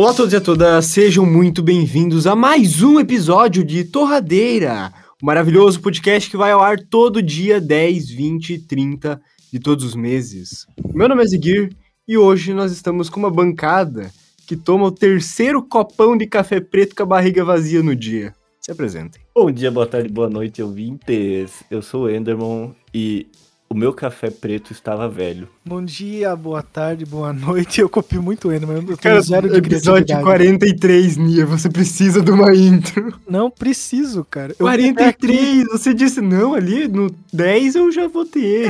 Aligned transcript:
Olá 0.00 0.12
a 0.12 0.14
todos 0.14 0.32
e 0.32 0.36
a 0.36 0.40
todas, 0.40 0.86
sejam 0.86 1.26
muito 1.26 1.62
bem-vindos 1.62 2.26
a 2.26 2.34
mais 2.34 2.82
um 2.82 2.98
episódio 2.98 3.62
de 3.62 3.84
Torradeira, 3.84 4.90
o 5.22 5.26
maravilhoso 5.26 5.78
podcast 5.78 6.30
que 6.30 6.38
vai 6.38 6.52
ao 6.52 6.62
ar 6.62 6.78
todo 6.80 7.20
dia 7.20 7.60
10, 7.60 8.08
20 8.08 8.54
e 8.54 8.58
30 8.60 9.20
de 9.52 9.60
todos 9.60 9.84
os 9.84 9.94
meses. 9.94 10.66
Meu 10.94 11.06
nome 11.06 11.22
é 11.22 11.26
Ziguir 11.26 11.76
e 12.08 12.16
hoje 12.16 12.54
nós 12.54 12.72
estamos 12.72 13.10
com 13.10 13.20
uma 13.20 13.30
bancada 13.30 14.10
que 14.46 14.56
toma 14.56 14.86
o 14.86 14.90
terceiro 14.90 15.62
copão 15.62 16.16
de 16.16 16.26
café 16.26 16.60
preto 16.60 16.96
com 16.96 17.02
a 17.02 17.06
barriga 17.06 17.44
vazia 17.44 17.82
no 17.82 17.94
dia. 17.94 18.34
Se 18.58 18.72
apresentem. 18.72 19.20
Bom 19.34 19.50
dia, 19.50 19.70
boa 19.70 19.86
tarde, 19.86 20.08
boa 20.08 20.30
noite, 20.30 20.62
ouvintes. 20.62 21.62
Eu 21.70 21.82
sou 21.82 22.04
o 22.04 22.10
Enderman 22.10 22.74
e 22.94 23.26
o 23.72 23.76
meu 23.76 23.92
café 23.92 24.30
preto 24.30 24.72
estava 24.72 25.08
velho. 25.08 25.48
Bom 25.64 25.80
dia, 25.84 26.34
boa 26.34 26.60
tarde, 26.60 27.04
boa 27.06 27.32
noite. 27.32 27.80
Eu 27.80 27.88
copio 27.88 28.20
muito 28.20 28.50
Ender, 28.52 28.66
mas 28.66 28.78
eu 28.78 28.82
tenho 28.84 28.98
Cara, 28.98 29.20
zero 29.20 29.48
de 29.48 29.58
episódio 29.58 30.06
criatividade. 30.06 30.24
43, 30.58 31.16
Nia, 31.16 31.46
você 31.46 31.70
precisa 31.70 32.20
de 32.20 32.32
uma 32.32 32.52
intro. 32.52 33.14
Não 33.28 33.48
preciso, 33.48 34.24
cara. 34.28 34.50
Eu 34.58 34.66
43, 34.66 35.66
você 35.68 35.94
disse, 35.94 36.20
não, 36.20 36.52
ali 36.52 36.88
no 36.88 37.14
10 37.32 37.76
eu 37.76 37.92
já 37.92 38.08
votei. 38.08 38.64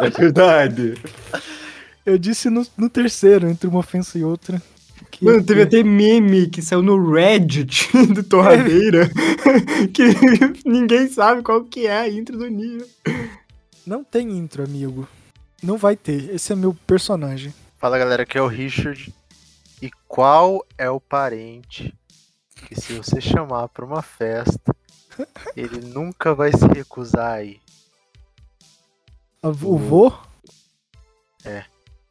É 0.00 0.08
verdade. 0.08 0.94
Eu 2.06 2.16
disse 2.16 2.48
no, 2.48 2.66
no 2.78 2.88
terceiro, 2.88 3.46
entre 3.50 3.68
uma 3.68 3.80
ofensa 3.80 4.18
e 4.18 4.24
outra. 4.24 4.62
que- 5.10 5.26
Mano, 5.26 5.44
teve 5.44 5.60
até 5.60 5.82
meme 5.82 6.46
que 6.46 6.62
saiu 6.62 6.80
no 6.82 7.12
Reddit 7.12 7.90
do 8.14 8.22
Torradeira, 8.22 9.10
que 9.92 10.04
ninguém 10.66 11.06
sabe 11.08 11.42
qual 11.42 11.62
que 11.64 11.86
é 11.86 11.98
a 11.98 12.08
intro 12.08 12.38
do 12.38 12.48
Nia. 12.48 12.80
Não 13.86 14.04
tem 14.04 14.30
intro, 14.36 14.62
amigo. 14.64 15.08
Não 15.62 15.76
vai 15.76 15.96
ter. 15.96 16.30
Esse 16.34 16.52
é 16.52 16.56
meu 16.56 16.74
personagem. 16.86 17.52
Fala 17.78 17.98
galera, 17.98 18.22
aqui 18.22 18.38
é 18.38 18.42
o 18.42 18.46
Richard. 18.46 19.12
E 19.80 19.90
qual 20.06 20.64
é 20.78 20.88
o 20.88 21.00
parente 21.00 21.92
que 22.66 22.80
se 22.80 22.92
você 22.94 23.20
chamar 23.20 23.68
pra 23.68 23.84
uma 23.84 24.02
festa, 24.02 24.74
ele 25.56 25.80
nunca 25.80 26.34
vai 26.34 26.52
se 26.52 26.64
recusar 26.66 27.32
aí? 27.32 27.58
A- 29.42 29.48
O 29.48 29.52
vô? 29.76 30.12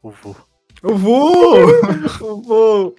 O 0.02 0.10
vô. 0.10 0.36
Eu 0.82 0.98
vou! 0.98 1.56
Eu 2.20 2.42
vou! 2.42 2.96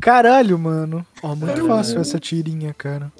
Caralho, 0.00 0.56
mano. 0.58 1.04
Ó, 1.22 1.28
muito 1.34 1.46
Caralho. 1.46 1.66
fácil 1.66 2.00
essa 2.00 2.18
tirinha, 2.20 2.72
cara. 2.72 3.12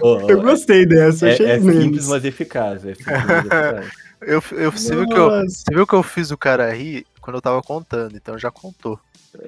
Ó, 0.00 0.20
Eu 0.30 0.40
gostei 0.40 0.86
dessa, 0.86 1.28
é, 1.28 1.32
achei 1.32 1.46
é 1.46 1.60
simples, 1.60 2.06
mas 2.06 2.24
eficaz. 2.24 2.84
É 2.86 2.94
simples, 2.94 3.06
mas 3.06 3.36
eficaz. 3.38 3.86
Eu, 4.26 4.42
eu, 4.52 4.72
você, 4.72 4.94
viu 4.94 5.06
que 5.06 5.16
eu, 5.16 5.28
você 5.28 5.74
viu 5.74 5.86
que 5.86 5.94
eu 5.94 6.02
fiz 6.02 6.30
o 6.30 6.36
cara 6.36 6.72
rir 6.72 7.06
quando 7.20 7.36
eu 7.36 7.42
tava 7.42 7.62
contando, 7.62 8.16
então 8.16 8.38
já 8.38 8.50
contou. 8.50 8.98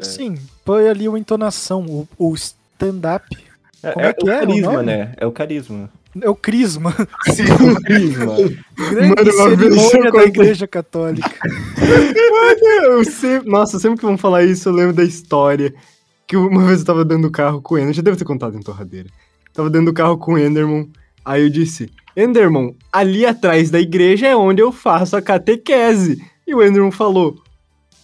Sim, 0.00 0.36
põe 0.64 0.88
ali 0.88 1.08
uma 1.08 1.18
entonação, 1.18 1.84
o, 1.86 2.08
o 2.18 2.34
stand-up. 2.34 3.24
É, 3.82 4.08
é 4.08 4.12
que 4.12 4.24
o 4.24 4.30
é 4.30 4.36
o 4.36 4.38
carisma, 4.40 4.82
né? 4.82 5.14
É 5.16 5.26
o 5.26 5.32
carisma. 5.32 5.90
É 6.20 6.30
o 6.30 6.34
crisma. 6.34 6.94
O 6.96 7.82
carisma. 7.82 8.36
Grande 8.90 9.32
Mano, 9.36 9.50
cerimônia 9.50 10.12
da 10.12 10.22
igreja 10.24 10.66
católica. 10.66 11.30
Eu 12.82 13.04
sempre, 13.04 13.50
nossa, 13.50 13.78
sempre 13.78 13.98
que 13.98 14.06
vão 14.06 14.16
falar 14.16 14.44
isso, 14.44 14.68
eu 14.68 14.72
lembro 14.72 14.94
da 14.94 15.04
história. 15.04 15.74
Que 16.26 16.36
uma 16.36 16.64
vez 16.64 16.80
eu 16.80 16.86
tava 16.86 17.04
dando 17.04 17.26
o 17.26 17.30
carro 17.30 17.62
com 17.62 17.74
o 17.74 17.78
Ender, 17.78 17.92
já 17.92 18.02
deve 18.02 18.16
ter 18.16 18.24
contado 18.24 18.56
em 18.56 18.62
Torradeira. 18.62 19.08
Tava 19.52 19.70
dando 19.70 19.90
o 19.90 19.94
carro 19.94 20.18
com 20.18 20.32
o 20.32 20.38
Enderman, 20.38 20.90
aí 21.26 21.42
eu 21.42 21.50
disse, 21.50 21.90
Enderman, 22.16 22.74
ali 22.92 23.26
atrás 23.26 23.70
da 23.70 23.80
igreja 23.80 24.26
é 24.28 24.36
onde 24.36 24.62
eu 24.62 24.72
faço 24.72 25.16
a 25.16 25.20
catequese. 25.22 26.22
E 26.46 26.54
o 26.54 26.62
Enderman 26.62 26.92
falou, 26.92 27.36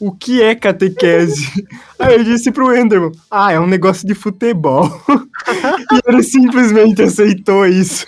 o 0.00 0.12
que 0.12 0.42
é 0.42 0.54
catequese? 0.54 1.46
aí 1.98 2.16
eu 2.16 2.24
disse 2.24 2.50
pro 2.50 2.76
Enderman, 2.76 3.12
ah, 3.30 3.52
é 3.52 3.60
um 3.60 3.66
negócio 3.66 4.06
de 4.06 4.14
futebol. 4.14 4.86
e 5.92 6.00
ele 6.10 6.22
simplesmente 6.22 7.00
aceitou 7.02 7.64
isso. 7.66 8.06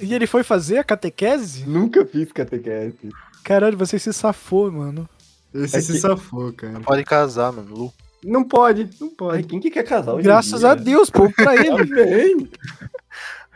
E 0.00 0.12
ele 0.14 0.26
foi 0.26 0.42
fazer 0.42 0.78
a 0.78 0.84
catequese? 0.84 1.64
Nunca 1.66 2.04
fiz 2.04 2.30
catequese. 2.32 3.08
Caralho, 3.42 3.76
você 3.78 3.98
se 3.98 4.12
safou, 4.12 4.70
mano. 4.70 5.08
Esse 5.54 5.76
É 5.76 5.80
se 5.80 5.92
que- 5.92 5.98
safou, 5.98 6.52
cara. 6.52 6.80
Pode 6.80 7.04
casar, 7.04 7.52
mano. 7.52 7.74
Lu. 7.74 7.92
Não 8.24 8.44
pode, 8.44 8.88
não 9.00 9.08
Ai, 9.08 9.14
pode. 9.16 9.42
quem 9.44 9.58
que 9.58 9.68
quer 9.70 9.82
casar 9.82 10.12
hoje 10.12 10.20
em 10.20 10.24
Graças 10.24 10.60
dia? 10.60 10.70
a 10.70 10.74
Deus, 10.76 11.10
pô, 11.10 11.28
pra 11.32 11.54
ele. 11.58 11.68
Amém. 11.70 12.48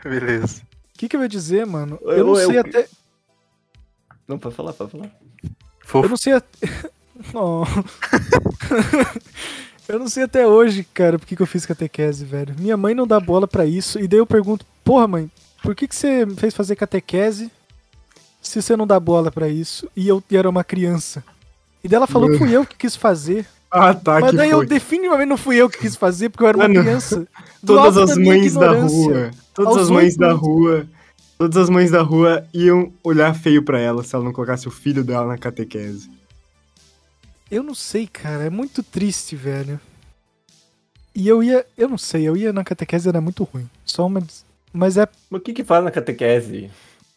Beleza. 0.09 0.61
que, 0.97 1.07
que 1.09 1.15
eu 1.15 1.21
ia 1.21 1.29
dizer, 1.29 1.65
mano? 1.65 1.99
Eu- 2.01 2.11
Eu 2.11 2.25
não 2.25 2.39
eu- 2.39 2.47
sei 2.49 2.57
até. 2.59 2.87
Não, 4.27 4.37
pode 4.39 4.55
falar, 4.55 4.73
pode 4.73 4.91
falar. 4.91 5.05
Eu 5.43 5.49
Fofo. 5.85 6.09
não 6.09 6.17
sei 6.17 6.33
até. 6.33 6.67
Oh. 7.33 7.63
eu 9.87 9.99
não 9.99 10.07
sei 10.07 10.23
até 10.23 10.45
hoje, 10.45 10.83
cara, 10.93 11.17
por 11.17 11.25
que, 11.25 11.35
que 11.35 11.41
eu 11.41 11.47
fiz 11.47 11.65
catequese, 11.65 12.25
velho. 12.25 12.55
Minha 12.59 12.77
mãe 12.77 12.93
não 12.93 13.07
dá 13.07 13.19
bola 13.19 13.47
pra 13.47 13.65
isso. 13.65 13.99
E 13.99 14.07
daí 14.07 14.19
eu 14.19 14.25
pergunto, 14.27 14.65
porra, 14.83 15.07
mãe, 15.07 15.31
por 15.63 15.73
que, 15.75 15.87
que 15.87 15.95
você 15.95 16.25
me 16.25 16.35
fez 16.35 16.53
fazer 16.53 16.75
catequese 16.75 17.51
se 18.41 18.61
você 18.61 18.75
não 18.75 18.85
dá 18.85 18.99
bola 18.99 19.31
pra 19.31 19.47
isso? 19.47 19.89
E 19.95 20.07
eu 20.07 20.21
era 20.31 20.49
uma 20.49 20.63
criança. 20.63 21.23
E 21.83 21.87
daí 21.87 21.95
ela 21.95 22.07
falou 22.07 22.29
que 22.29 22.37
fui 22.37 22.55
eu 22.55 22.65
que 22.65 22.75
quis 22.75 22.95
fazer. 22.95 23.45
Ah, 23.71 23.93
tá, 23.93 24.19
Mas 24.19 24.31
que 24.31 24.37
daí 24.37 24.51
foi. 24.51 24.63
eu 24.63 24.67
definitivamente 24.67 25.29
não 25.29 25.37
fui 25.37 25.55
eu 25.57 25.69
que 25.69 25.79
quis 25.79 25.95
fazer, 25.95 26.29
porque 26.29 26.43
eu 26.43 26.47
era 26.49 26.57
uma 26.57 26.67
Mano, 26.67 26.81
criança. 26.81 27.27
Todas 27.65 27.97
as 27.97 28.09
da 28.11 28.15
mães 28.15 28.53
da 28.53 28.65
ignorância. 28.67 28.97
rua, 28.97 29.31
todas 29.65 29.83
as 29.83 29.89
mães 29.89 30.15
da 30.15 30.31
rua, 30.31 30.87
todas 31.37 31.57
as 31.57 31.69
mães 31.69 31.91
da 31.91 32.01
rua 32.01 32.45
iam 32.53 32.91
olhar 33.03 33.33
feio 33.33 33.63
pra 33.63 33.79
ela 33.79 34.03
se 34.03 34.13
ela 34.15 34.23
não 34.23 34.31
colocasse 34.33 34.67
o 34.67 34.71
filho 34.71 35.03
dela 35.03 35.27
na 35.27 35.37
catequese. 35.37 36.09
Eu 37.49 37.63
não 37.63 37.73
sei, 37.73 38.07
cara. 38.07 38.43
É 38.45 38.49
muito 38.49 38.83
triste, 38.83 39.35
velho. 39.35 39.79
E 41.15 41.27
eu 41.27 41.41
ia. 41.41 41.65
Eu 41.77 41.89
não 41.89 41.97
sei, 41.97 42.27
eu 42.27 42.37
ia 42.37 42.53
na 42.53 42.63
catequese 42.63 43.09
era 43.09 43.19
muito 43.19 43.43
ruim. 43.43 43.67
Só 43.85 44.05
uma. 44.05 44.21
Mas 44.71 44.97
é. 44.97 45.07
Mas 45.29 45.41
o 45.41 45.43
que 45.43 45.53
que 45.53 45.63
faz 45.63 45.83
na 45.83 45.89
catequese? 45.89 46.69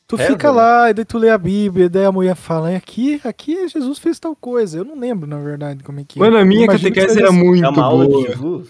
Tu 0.06 0.16
Reza? 0.16 0.32
fica 0.32 0.50
lá, 0.50 0.90
e 0.90 0.94
daí 0.94 1.04
tu 1.04 1.18
lê 1.18 1.28
a 1.28 1.38
Bíblia, 1.38 1.86
e 1.86 1.88
daí 1.88 2.04
a 2.04 2.10
mulher 2.10 2.34
fala, 2.34 2.72
"É 2.72 2.74
aqui, 2.76 3.20
aqui 3.22 3.68
Jesus 3.68 3.98
fez 4.00 4.18
tal 4.18 4.34
coisa. 4.34 4.78
Eu 4.78 4.84
não 4.84 4.98
lembro, 4.98 5.24
na 5.24 5.38
verdade, 5.38 5.84
como 5.84 6.00
é 6.00 6.04
que 6.04 6.18
é. 6.18 6.22
Mano, 6.22 6.36
a 6.36 6.44
minha 6.44 6.66
catequese 6.66 7.18
era 7.18 7.28
assim. 7.28 7.38
muito 7.38 7.64
É 7.64 7.68
uma 7.68 7.84
aula 7.84 8.08
boa. 8.08 8.64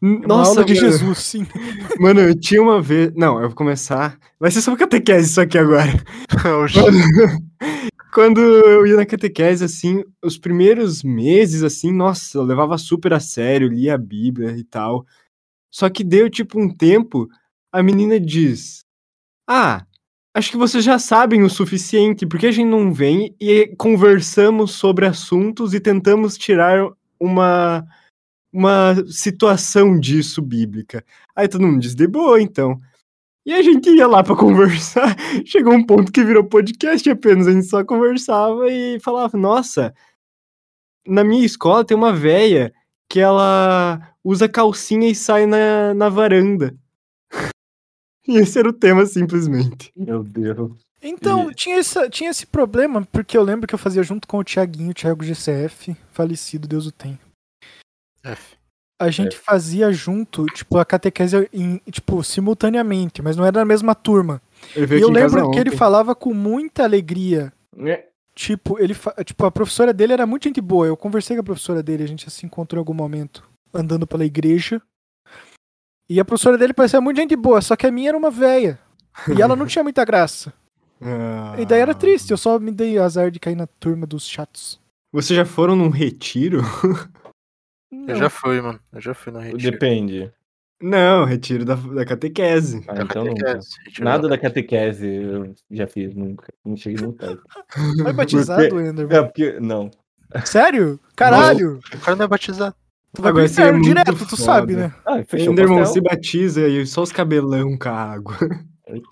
Nossa, 0.00 0.64
de 0.64 0.74
mano, 0.74 0.86
Jesus, 0.86 1.18
sim. 1.18 1.46
Mano, 1.98 2.20
eu 2.20 2.38
tinha 2.38 2.62
uma 2.62 2.80
vez. 2.80 3.12
Não, 3.16 3.40
eu 3.40 3.48
vou 3.48 3.56
começar. 3.56 4.16
Vai 4.38 4.50
ser 4.50 4.62
sobre 4.62 4.78
catequese 4.78 5.30
isso 5.30 5.40
aqui 5.40 5.58
agora. 5.58 5.90
Oxi. 6.62 6.78
Quando 8.14 8.40
eu 8.40 8.86
ia 8.86 8.96
na 8.96 9.04
catequese, 9.04 9.64
assim, 9.64 10.02
os 10.22 10.38
primeiros 10.38 11.02
meses, 11.02 11.62
assim, 11.62 11.92
nossa, 11.92 12.38
eu 12.38 12.42
levava 12.42 12.78
super 12.78 13.12
a 13.12 13.20
sério, 13.20 13.68
lia 13.68 13.94
a 13.94 13.98
Bíblia 13.98 14.56
e 14.56 14.64
tal. 14.64 15.04
Só 15.70 15.90
que 15.90 16.02
deu, 16.02 16.30
tipo, 16.30 16.60
um 16.60 16.68
tempo, 16.68 17.28
a 17.72 17.82
menina 17.82 18.18
diz: 18.18 18.84
Ah, 19.48 19.84
acho 20.32 20.52
que 20.52 20.56
vocês 20.56 20.84
já 20.84 20.98
sabem 20.98 21.42
o 21.42 21.50
suficiente, 21.50 22.26
porque 22.26 22.46
a 22.46 22.52
gente 22.52 22.68
não 22.68 22.92
vem 22.92 23.34
e 23.40 23.74
conversamos 23.76 24.72
sobre 24.72 25.06
assuntos 25.06 25.74
e 25.74 25.80
tentamos 25.80 26.38
tirar 26.38 26.88
uma, 27.20 27.84
uma 28.52 28.94
situação 29.06 29.98
disso 29.98 30.40
bíblica. 30.42 31.04
Aí 31.34 31.48
todo 31.48 31.66
mundo 31.66 31.80
diz: 31.80 31.94
De 31.94 32.06
boa, 32.06 32.40
então. 32.40 32.80
E 33.46 33.52
a 33.54 33.62
gente 33.62 33.88
ia 33.90 34.06
lá 34.06 34.22
pra 34.22 34.36
conversar. 34.36 35.16
Chegou 35.46 35.72
um 35.72 35.84
ponto 35.84 36.12
que 36.12 36.22
virou 36.24 36.44
podcast 36.44 37.08
apenas. 37.08 37.46
A 37.46 37.52
gente 37.52 37.66
só 37.66 37.84
conversava 37.84 38.70
e 38.70 38.98
falava: 39.00 39.36
Nossa, 39.38 39.94
na 41.06 41.24
minha 41.24 41.44
escola 41.44 41.84
tem 41.84 41.96
uma 41.96 42.12
véia 42.12 42.72
que 43.08 43.20
ela 43.20 44.14
usa 44.22 44.48
calcinha 44.48 45.08
e 45.08 45.14
sai 45.14 45.46
na, 45.46 45.94
na 45.94 46.08
varanda. 46.08 46.74
E 48.30 48.36
esse 48.36 48.58
era 48.58 48.68
o 48.68 48.74
tema, 48.74 49.06
simplesmente. 49.06 49.90
Meu 49.96 50.22
Deus. 50.22 50.72
Então, 51.00 51.50
E- 51.50 51.54
tinha, 51.54 51.76
essa, 51.76 52.10
tinha 52.10 52.28
esse 52.28 52.46
problema, 52.46 53.08
porque 53.10 53.38
eu 53.38 53.42
lembro 53.42 53.66
que 53.66 53.74
eu 53.74 53.78
fazia 53.78 54.02
junto 54.02 54.28
com 54.28 54.36
o 54.36 54.44
Tiaguinho, 54.44 54.90
o 54.90 54.94
Thiago 54.94 55.24
GCF, 55.24 55.96
falecido, 56.12 56.68
Deus 56.68 56.84
o 56.86 56.92
tem. 56.92 57.18
F. 58.22 58.56
A 59.00 59.10
gente 59.10 59.36
fazia 59.38 59.92
junto, 59.92 60.44
tipo, 60.46 60.76
a 60.76 60.84
catequese 60.84 61.48
em, 61.52 61.76
tipo, 61.90 62.22
simultaneamente, 62.24 63.22
mas 63.22 63.36
não 63.36 63.44
era 63.44 63.60
na 63.60 63.64
mesma 63.64 63.94
turma. 63.94 64.42
Ele 64.74 64.96
E 64.98 65.00
eu 65.00 65.08
lembro 65.08 65.50
que 65.52 65.58
ele 65.58 65.70
falava 65.70 66.14
com 66.16 66.34
muita 66.34 66.82
alegria. 66.84 67.52
É, 67.78 68.06
Tipo, 68.34 68.78
ele 68.78 68.94
fa- 68.94 69.14
tipo, 69.24 69.44
a 69.44 69.50
professora 69.50 69.92
dele 69.92 70.12
era 70.12 70.24
muito 70.24 70.44
gente 70.44 70.60
boa. 70.60 70.86
Eu 70.86 70.96
conversei 70.96 71.34
com 71.36 71.40
a 71.40 71.44
professora 71.44 71.82
dele, 71.82 72.04
a 72.04 72.06
gente 72.06 72.30
se 72.30 72.46
encontrou 72.46 72.78
em 72.78 72.82
algum 72.82 72.94
momento 72.94 73.42
andando 73.74 74.06
pela 74.06 74.24
igreja. 74.24 74.80
E 76.08 76.20
a 76.20 76.24
professora 76.24 76.56
dele 76.56 76.72
parecia 76.72 77.00
muito 77.00 77.16
gente 77.16 77.34
boa, 77.34 77.60
só 77.60 77.74
que 77.74 77.84
a 77.86 77.90
minha 77.90 78.10
era 78.10 78.16
uma 78.18 78.30
véia. 78.30 78.78
E 79.36 79.42
ela 79.42 79.56
não 79.56 79.66
tinha 79.66 79.82
muita 79.82 80.04
graça. 80.04 80.52
Ah. 81.00 81.54
E 81.58 81.66
daí 81.66 81.80
era 81.80 81.94
triste, 81.94 82.30
eu 82.30 82.36
só 82.36 82.58
me 82.60 82.70
dei 82.70 82.96
azar 82.98 83.30
de 83.30 83.40
cair 83.40 83.56
na 83.56 83.66
turma 83.66 84.06
dos 84.06 84.26
chatos. 84.28 84.80
Vocês 85.12 85.36
já 85.36 85.44
foram 85.44 85.74
num 85.76 85.90
retiro? 85.90 86.62
Eu 87.90 88.16
já 88.16 88.28
fui, 88.30 88.60
mano. 88.60 88.78
Eu 88.92 89.00
já 89.00 89.14
fui 89.14 89.32
no 89.32 89.38
retiro. 89.38 89.70
Depende. 89.72 90.32
Não, 90.80 91.24
retiro 91.24 91.64
da, 91.64 91.74
da 91.74 92.04
catequese. 92.04 92.84
Ah, 92.86 92.94
Da 92.94 93.02
então 93.02 93.24
catequese, 93.34 93.68
Nada 94.00 94.22
da- 94.22 94.28
da 94.28 94.38
catequese 94.38 95.06
eu 95.08 95.54
já 95.70 95.86
fiz 95.88 96.14
nunca. 96.14 96.52
Não 96.64 96.76
cheguei 96.76 97.04
nunca. 97.04 97.36
Foi 98.02 98.12
batizado, 98.12 98.80
Enderman. 98.80 99.16
É 99.16 99.22
porque. 99.22 99.58
Não. 99.58 99.90
Sério? 100.44 101.00
Caralho! 101.16 101.80
O 101.94 101.98
cara 102.00 102.16
não 102.16 102.24
é 102.26 102.28
batizado. 102.28 102.74
Tu 103.14 103.22
vai 103.22 103.30
Agora 103.30 103.48
pro 103.48 103.72
muito 103.72 103.84
direto, 103.88 104.12
tu 104.12 104.36
foda. 104.36 104.42
sabe, 104.42 104.76
né? 104.76 104.94
Ah, 105.06 105.22
fechou 105.26 105.48
o 105.48 105.52
Enderman 105.52 105.84
se 105.86 106.00
batiza 106.00 106.68
e 106.68 106.86
só 106.86 107.02
os 107.02 107.10
cabelão 107.10 107.76
com 107.78 107.88
a 107.88 107.92
água. 107.92 108.36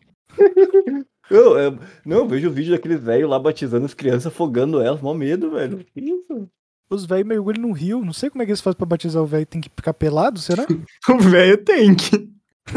Eu, 1.28 1.58
eu- 1.58 1.78
não, 2.05 2.19
eu 2.19 2.28
vejo 2.28 2.49
o 2.49 2.52
vídeo 2.52 2.70
daqueles 2.73 3.00
velhos 3.00 3.28
lá 3.28 3.37
batizando 3.38 3.84
as 3.84 3.94
crianças, 3.94 4.26
afogando 4.28 4.81
elas, 4.81 5.00
mó 5.00 5.12
medo, 5.12 5.50
velho. 5.50 5.78
Que 5.93 6.00
isso? 6.00 6.49
Os 6.88 7.05
velhos 7.05 7.27
mergulham 7.27 7.62
no 7.62 7.73
rio. 7.73 8.05
Não 8.05 8.12
sei 8.12 8.31
como 8.31 8.43
é 8.43 8.47
que 8.47 8.53
eles 8.53 8.61
fazem 8.61 8.77
pra 8.77 8.87
batizar 8.87 9.23
o 9.23 9.27
velho. 9.27 9.44
Tem 9.47 9.61
que 9.61 9.71
ficar 9.75 9.93
pelado, 9.94 10.38
será? 10.38 10.65
O 11.09 11.19
velho 11.19 11.59
tem 11.59 11.94
que. 11.94 12.29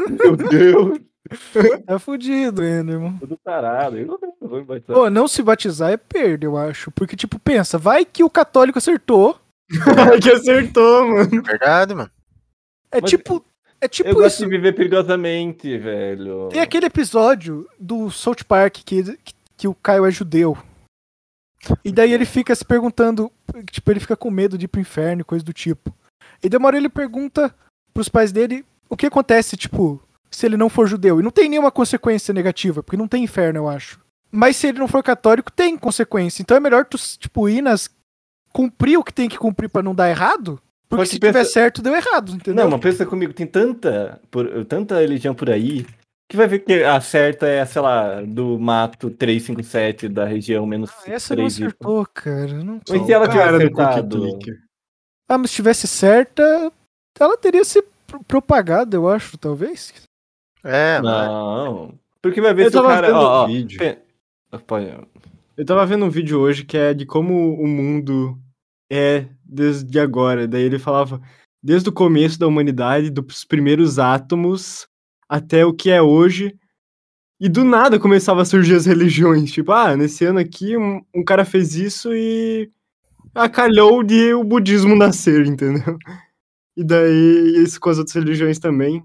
Meu 0.10 0.36
Deus, 0.36 1.00
Tá 1.86 2.00
fudido, 2.00 2.64
Enderman. 2.64 3.18
tudo 3.20 3.38
tarado. 3.38 3.98
Eu 3.98 4.08
não 4.08 4.18
vou 4.50 4.60
me 4.60 4.66
batizar. 4.66 4.96
Pô, 4.96 5.10
não 5.10 5.28
se 5.28 5.42
batizar 5.44 5.92
é 5.92 5.98
perda, 5.98 6.46
eu 6.46 6.58
acho. 6.58 6.92
Porque, 6.92 7.16
tipo, 7.16 7.38
pensa, 7.40 7.78
vai 7.78 8.04
que 8.06 8.24
o 8.24 8.30
católico 8.30 8.78
acertou. 8.78 9.38
que 10.22 10.32
acertou, 10.32 11.08
mano. 11.08 11.44
Verdade, 11.44 11.94
mano. 11.94 12.10
É 12.92 13.02
Mas 13.02 13.10
tipo. 13.10 13.46
É 13.82 13.88
tipo 13.88 14.10
eu 14.10 14.16
gosto 14.16 14.36
isso. 14.38 14.44
de 14.44 14.50
viver 14.50 14.74
perigosamente, 14.74 15.78
velho. 15.78 16.50
Tem 16.50 16.60
aquele 16.60 16.88
episódio 16.88 17.66
do 17.80 18.10
South 18.10 18.44
Park 18.46 18.78
que, 18.84 19.04
que, 19.04 19.34
que 19.56 19.68
o 19.70 19.74
Caio 19.74 20.06
é 20.06 20.12
judeu. 20.12 20.58
E 21.84 21.92
daí 21.92 22.14
ele 22.14 22.26
fica 22.26 22.56
se 22.56 22.64
perguntando, 22.64 23.32
tipo, 23.72 23.92
ele 23.92 24.00
fica 24.00 24.16
com 24.16 24.32
medo 24.32 24.58
de 24.58 24.66
ir 24.66 24.68
pro 24.68 24.80
inferno 24.82 25.22
e 25.22 25.26
coisa 25.26 25.44
do 25.44 25.54
tipo. 25.54 25.94
E 26.44 26.48
demora 26.50 26.78
ele 26.78 26.88
pergunta 26.90 27.54
pros 27.94 28.08
pais 28.10 28.32
dele 28.32 28.66
o 28.90 28.96
que 28.96 29.06
acontece, 29.06 29.58
tipo, 29.58 30.02
se 30.32 30.46
ele 30.46 30.56
não 30.58 30.70
for 30.70 30.88
judeu. 30.88 31.20
E 31.20 31.24
não 31.24 31.32
tem 31.32 31.50
nenhuma 31.50 31.72
consequência 31.72 32.34
negativa, 32.34 32.82
porque 32.82 32.98
não 32.98 33.08
tem 33.08 33.24
inferno, 33.24 33.60
eu 33.60 33.68
acho. 33.70 34.00
Mas 34.32 34.56
se 34.56 34.68
ele 34.68 34.80
não 34.80 34.88
for 34.88 35.04
católico, 35.04 35.52
tem 35.52 35.78
consequência. 35.78 36.42
Então 36.42 36.56
é 36.56 36.60
melhor 36.60 36.86
tu, 36.86 36.98
tipo, 36.98 37.50
ir 37.50 37.62
nas. 37.62 37.90
cumprir 38.54 38.98
o 38.98 39.04
que 39.04 39.14
tem 39.14 39.28
que 39.30 39.38
cumprir 39.38 39.70
pra 39.70 39.84
não 39.84 39.94
dar 39.94 40.10
errado. 40.10 40.60
Porque 40.88 41.06
se 41.06 41.20
pensa- 41.20 41.40
tiver 41.40 41.46
certo, 41.46 41.82
deu 41.84 41.94
errado, 41.96 42.32
entendeu? 42.32 42.64
Não, 42.64 42.72
mas 42.72 42.80
pensa 42.82 43.06
comigo, 43.06 43.32
tem 43.32 43.46
tanta, 43.46 44.20
por- 44.32 44.66
tanta 44.66 45.00
religião 45.00 45.36
por 45.36 45.50
aí 45.52 45.86
que 46.30 46.38
vai 46.38 46.48
ver 46.48 46.60
que 46.60 46.84
a 46.84 47.02
certa 47.02 47.48
é, 47.48 47.66
sei 47.66 47.82
lá, 47.82 48.22
do 48.22 48.60
mato 48.60 49.10
357 49.10 50.08
da 50.08 50.26
região 50.26 50.66
menos 50.66 50.92
Ah, 50.92 51.12
essa 51.12 51.36
não 51.36 51.44
3 51.44 51.54
acertou, 51.56 52.06
cara. 52.06 52.64
Não 52.64 52.80
Mas 52.88 53.06
se 53.06 53.12
ela 53.12 53.28
do 53.28 53.42
acertado? 53.42 54.40
Ah, 55.28 55.38
mas 55.40 55.50
se 55.50 55.56
tivesse 55.56 55.88
certa, 55.88 56.72
ela 57.20 57.36
teria 57.36 57.64
se 57.66 57.82
pro- 58.06 58.24
propagada, 58.24 58.96
eu 58.96 59.10
acho, 59.10 59.38
talvez. 59.40 59.92
É, 60.64 61.02
mas 61.02 61.28
Não. 61.28 61.94
Porque 62.22 62.40
vai 62.42 62.54
ver 62.54 62.66
Eu 62.68 62.72
se 62.72 62.78
o 62.78 62.84
cara. 62.84 63.08
vendo 63.08 63.18
Ó, 63.18 63.42
ó, 63.42 63.44
um 63.46 63.48
vídeo. 63.48 63.80
Eu 65.58 65.66
tava 65.66 65.86
vendo 65.86 66.06
um 66.06 66.10
vídeo 66.10 66.40
hoje 66.40 66.64
que 66.64 66.78
é 66.78 66.94
de 66.94 67.06
como 67.06 67.56
o 67.56 67.68
mundo 67.68 68.38
é 68.92 69.26
desde 69.44 70.00
agora. 70.00 70.48
Daí 70.48 70.64
ele 70.64 70.78
falava 70.80 71.22
desde 71.62 71.90
o 71.90 71.94
começo 71.94 72.40
da 72.40 72.48
humanidade, 72.48 73.10
dos 73.10 73.44
primeiros 73.44 73.98
átomos 74.00 74.88
até 75.30 75.64
o 75.66 75.74
que 75.74 75.90
é 75.92 76.02
hoje. 76.02 76.58
E 77.40 77.48
do 77.48 77.64
nada 77.64 77.98
começava 78.00 78.42
a 78.42 78.46
surgir 78.46 78.76
as 78.76 78.86
religiões. 78.88 79.52
Tipo, 79.52 79.72
ah, 79.72 79.96
nesse 79.96 80.26
ano 80.26 80.40
aqui 80.40 80.76
um, 80.76 81.02
um 81.16 81.24
cara 81.24 81.46
fez 81.46 81.76
isso 81.76 82.14
e 82.14 82.70
acalhou 83.34 84.04
de 84.04 84.34
o 84.34 84.44
budismo 84.44 84.96
nascer, 84.96 85.46
entendeu? 85.48 85.98
E 86.76 86.84
daí 86.84 87.56
isso 87.64 87.80
com 87.80 87.90
as 87.90 87.98
outras 87.98 88.16
religiões 88.16 88.60
também. 88.60 89.04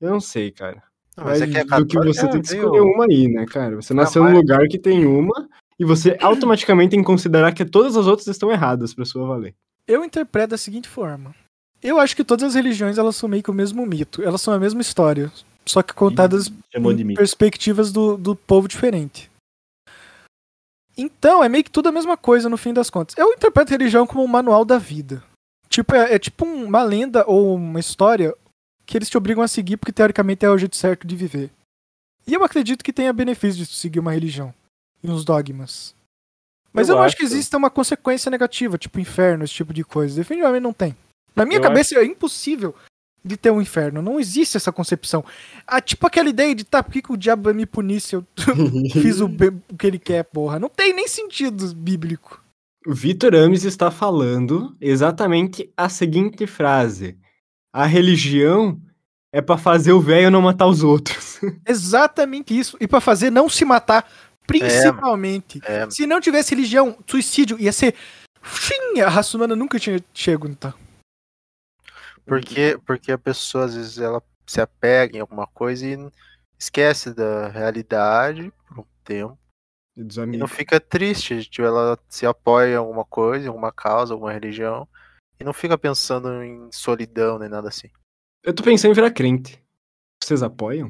Eu 0.00 0.10
não 0.10 0.20
sei, 0.20 0.50
cara. 0.50 0.82
Não, 1.16 1.24
mas 1.24 1.42
é 1.42 1.46
Vai 1.46 1.50
que 1.50 1.58
é 1.58 1.64
do 1.78 1.86
que 1.86 1.96
você 1.98 2.28
tem 2.28 2.40
que 2.40 2.48
veio- 2.48 2.62
escolher 2.64 2.80
uma 2.80 3.04
aí, 3.04 3.28
né, 3.28 3.44
cara? 3.46 3.76
Você 3.76 3.92
nasceu 3.92 4.22
num 4.22 4.30
mas- 4.30 4.38
lugar 4.38 4.66
que 4.68 4.78
tem 4.78 5.04
uma 5.06 5.48
e 5.78 5.84
você 5.84 6.16
automaticamente 6.20 6.90
tem 6.90 7.00
que 7.00 7.06
considerar 7.06 7.52
que 7.52 7.64
todas 7.64 7.96
as 7.96 8.06
outras 8.06 8.26
estão 8.28 8.50
erradas 8.50 8.94
pra 8.94 9.04
sua 9.04 9.26
valer. 9.26 9.54
Eu 9.86 10.04
interpreto 10.04 10.50
da 10.50 10.58
seguinte 10.58 10.88
forma. 10.88 11.34
Eu 11.82 11.98
acho 11.98 12.14
que 12.14 12.24
todas 12.24 12.44
as 12.44 12.54
religiões 12.54 12.98
elas 12.98 13.16
são 13.16 13.28
meio 13.28 13.42
que 13.42 13.50
o 13.50 13.54
mesmo 13.54 13.84
mito. 13.86 14.22
Elas 14.22 14.40
são 14.42 14.52
a 14.52 14.58
mesma 14.58 14.80
história. 14.80 15.32
Só 15.66 15.82
que 15.82 15.92
contadas 15.94 16.48
em 16.78 17.06
perspectivas 17.16 17.92
do, 17.92 18.16
do 18.16 18.34
povo 18.36 18.66
diferente. 18.68 19.30
Então, 20.96 21.42
é 21.42 21.48
meio 21.48 21.64
que 21.64 21.70
tudo 21.70 21.88
a 21.88 21.92
mesma 21.92 22.16
coisa 22.16 22.48
no 22.48 22.56
fim 22.56 22.72
das 22.74 22.90
contas. 22.90 23.16
Eu 23.16 23.32
interpreto 23.32 23.70
religião 23.70 24.06
como 24.06 24.22
um 24.22 24.26
manual 24.26 24.64
da 24.64 24.78
vida. 24.78 25.22
Tipo, 25.68 25.94
é, 25.94 26.14
é 26.14 26.18
tipo 26.18 26.44
um- 26.44 26.64
uma 26.64 26.82
lenda 26.82 27.24
ou 27.26 27.54
uma 27.54 27.80
história 27.80 28.34
que 28.84 28.98
eles 28.98 29.08
te 29.08 29.16
obrigam 29.16 29.42
a 29.42 29.48
seguir 29.48 29.76
porque 29.76 29.92
teoricamente 29.92 30.44
é 30.44 30.50
o 30.50 30.58
jeito 30.58 30.76
certo 30.76 31.06
de 31.06 31.14
viver. 31.16 31.50
E 32.26 32.34
eu 32.34 32.42
acredito 32.44 32.84
que 32.84 32.92
tenha 32.92 33.12
benefício 33.12 33.64
de 33.64 33.66
seguir 33.72 34.00
uma 34.00 34.12
religião 34.12 34.52
e 35.02 35.08
uns 35.10 35.24
dogmas. 35.24 35.94
Mas 36.72 36.88
eu, 36.88 36.94
Eu 36.94 36.98
não 36.98 37.04
acho 37.04 37.16
que 37.16 37.22
exista 37.24 37.56
uma 37.56 37.70
consequência 37.70 38.30
negativa, 38.30 38.76
tipo 38.76 39.00
inferno, 39.00 39.44
esse 39.44 39.54
tipo 39.54 39.72
de 39.72 39.84
coisa. 39.84 40.16
Definitivamente 40.16 40.62
não 40.62 40.72
tem. 40.72 40.94
Na 41.34 41.44
minha 41.44 41.58
Eu 41.58 41.62
cabeça 41.62 41.98
é 41.98 42.04
impossível 42.04 42.74
de 43.24 43.36
ter 43.36 43.50
um 43.50 43.60
inferno. 43.60 44.02
Não 44.02 44.18
existe 44.18 44.56
essa 44.56 44.72
concepção. 44.72 45.24
Ah, 45.66 45.80
tipo 45.80 46.06
aquela 46.06 46.28
ideia 46.28 46.54
de, 46.54 46.64
tá, 46.64 46.82
por 46.82 46.92
que, 46.92 47.02
que 47.02 47.12
o 47.12 47.16
diabo 47.16 47.44
vai 47.44 47.52
me 47.52 47.66
punir 47.66 48.00
se 48.00 48.16
eu 48.16 48.24
fiz 48.92 49.20
o, 49.20 49.26
o 49.26 49.76
que 49.76 49.86
ele 49.86 49.98
quer, 49.98 50.24
porra? 50.24 50.58
Não 50.58 50.68
tem 50.68 50.92
nem 50.94 51.06
sentido 51.06 51.74
bíblico. 51.74 52.42
O 52.86 52.94
Vitor 52.94 53.34
Ames 53.34 53.64
está 53.64 53.90
falando 53.90 54.74
exatamente 54.80 55.70
a 55.76 55.88
seguinte 55.88 56.46
frase: 56.46 57.18
A 57.72 57.84
religião 57.84 58.80
é 59.32 59.42
pra 59.42 59.58
fazer 59.58 59.92
o 59.92 60.00
velho 60.00 60.30
não 60.30 60.40
matar 60.40 60.66
os 60.66 60.82
outros. 60.82 61.38
Exatamente 61.66 62.58
isso. 62.58 62.76
E 62.80 62.88
pra 62.88 63.00
fazer 63.00 63.30
não 63.30 63.48
se 63.48 63.64
matar, 63.64 64.10
principalmente. 64.46 65.60
É, 65.64 65.88
Se 65.90 66.06
não 66.06 66.20
tivesse 66.20 66.54
religião, 66.54 66.96
suicídio 67.06 67.56
ia 67.60 67.72
ser. 67.72 67.94
Xim, 68.42 69.00
a 69.00 69.08
raça 69.08 69.36
humana 69.36 69.54
nunca 69.54 69.78
tinha 69.78 70.02
chego, 70.14 70.52
tá? 70.54 70.74
Porque, 72.30 72.78
porque 72.86 73.10
a 73.10 73.18
pessoa, 73.18 73.64
às 73.64 73.74
vezes, 73.74 73.98
ela 73.98 74.22
se 74.46 74.60
apega 74.60 75.16
em 75.16 75.20
alguma 75.20 75.48
coisa 75.48 75.84
e 75.84 75.98
esquece 76.56 77.12
da 77.12 77.48
realidade 77.48 78.52
por 78.68 78.78
um 78.78 78.84
tempo. 79.02 79.36
E 79.96 80.04
dos 80.04 80.16
E 80.16 80.26
não 80.26 80.46
fica 80.46 80.78
triste, 80.78 81.44
tipo, 81.44 81.66
ela 81.66 81.98
se 82.08 82.24
apoia 82.24 82.74
em 82.74 82.76
alguma 82.76 83.04
coisa, 83.04 83.46
em 83.46 83.48
alguma 83.48 83.72
causa, 83.72 84.14
alguma 84.14 84.32
religião, 84.32 84.86
e 85.40 85.44
não 85.44 85.52
fica 85.52 85.76
pensando 85.76 86.40
em 86.44 86.70
solidão 86.70 87.36
nem 87.36 87.48
nada 87.48 87.68
assim. 87.68 87.88
Eu 88.44 88.54
tô 88.54 88.62
pensando 88.62 88.92
em 88.92 88.94
virar 88.94 89.10
crente. 89.10 89.60
Vocês 90.22 90.40
apoiam? 90.40 90.86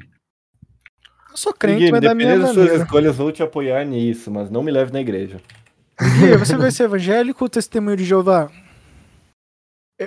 Eu 1.31 1.37
sou 1.37 1.53
crente, 1.53 1.85
Guilherme, 1.85 2.01
mas 2.01 2.01
da 2.01 2.13
minha 2.13 2.37
das 2.37 2.51
suas 2.51 2.57
maneira. 2.57 2.83
escolhas, 2.83 3.17
vou 3.17 3.31
te 3.31 3.41
apoiar 3.41 3.83
nisso, 3.83 4.29
mas 4.29 4.51
não 4.51 4.61
me 4.61 4.71
leve 4.71 4.93
na 4.93 5.01
igreja. 5.01 5.41
Gui, 5.99 6.37
você 6.37 6.55
vai 6.55 6.69
ser 6.69 6.83
evangélico 6.83 7.43
ou 7.43 7.49
testemunho 7.49 7.97
de 7.97 8.05
Jeová? 8.05 8.51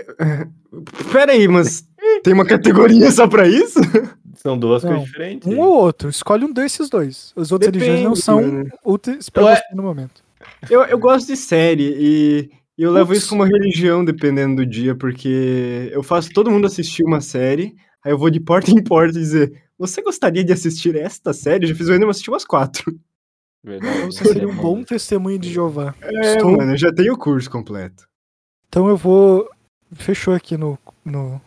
Pera 1.13 1.33
aí, 1.33 1.47
mas 1.49 1.87
tem 2.23 2.33
uma 2.33 2.45
categoria 2.47 3.11
só 3.11 3.27
pra 3.29 3.47
isso? 3.49 3.79
São 4.35 4.59
duas 4.59 4.83
Não, 4.83 4.91
coisas 4.91 5.07
diferentes. 5.09 5.49
Um 5.49 5.59
ou 5.61 5.75
outro. 5.77 6.09
Escolhe 6.09 6.45
um 6.45 6.53
desses 6.53 6.89
dois. 6.89 7.33
As 7.37 7.51
outras 7.53 7.73
religiões 7.73 8.03
não 8.03 8.13
Depende, 8.13 8.71
são 8.73 8.79
úteis 8.85 9.31
pra 9.31 9.45
Ué. 9.45 9.57
você 9.57 9.75
no 9.75 9.83
momento. 9.83 10.23
Eu, 10.69 10.83
eu 10.83 10.99
gosto 10.99 11.27
de 11.29 11.37
série 11.37 11.95
e, 11.99 12.51
e 12.77 12.83
eu 12.83 12.91
levo 12.93 13.09
Putz. 13.09 13.21
isso 13.21 13.29
como 13.31 13.45
religião 13.45 14.05
dependendo 14.05 14.57
do 14.57 14.67
dia, 14.67 14.95
porque 14.95 15.89
eu 15.93 16.03
faço 16.03 16.31
todo 16.33 16.51
mundo 16.51 16.67
assistir 16.67 17.03
uma 17.05 17.21
série, 17.21 17.75
aí 18.05 18.13
eu 18.13 18.19
vou 18.19 18.29
de 18.29 18.41
porta 18.41 18.71
em 18.71 18.83
porta 18.83 19.13
dizer: 19.13 19.63
Você 19.79 20.03
gostaria 20.03 20.45
de 20.45 20.53
assistir 20.53 20.95
esta 20.97 21.33
série? 21.33 21.65
Eu 21.65 21.69
já 21.69 21.75
fiz 21.75 21.87
o 21.89 21.93
Enderman 21.93 22.11
assistir 22.11 22.31
umas 22.31 22.45
quatro. 22.45 22.95
Verdade. 23.65 23.97
Então 23.97 24.11
você 24.13 24.25
seria 24.27 24.47
um 24.49 24.55
bom 24.57 24.83
testemunho 24.85 25.39
de 25.39 25.51
Jeová. 25.51 25.95
É, 26.03 26.35
Estou- 26.35 26.55
mano, 26.55 26.73
eu 26.73 26.77
já 26.77 26.93
tenho 26.93 27.15
o 27.15 27.19
curso 27.19 27.51
completo. 27.51 28.07
Então 28.69 28.89
eu 28.89 28.97
vou. 28.99 29.49
Fechou 29.95 30.35
aqui 30.35 30.57
no. 30.57 30.79
no... 31.05 31.41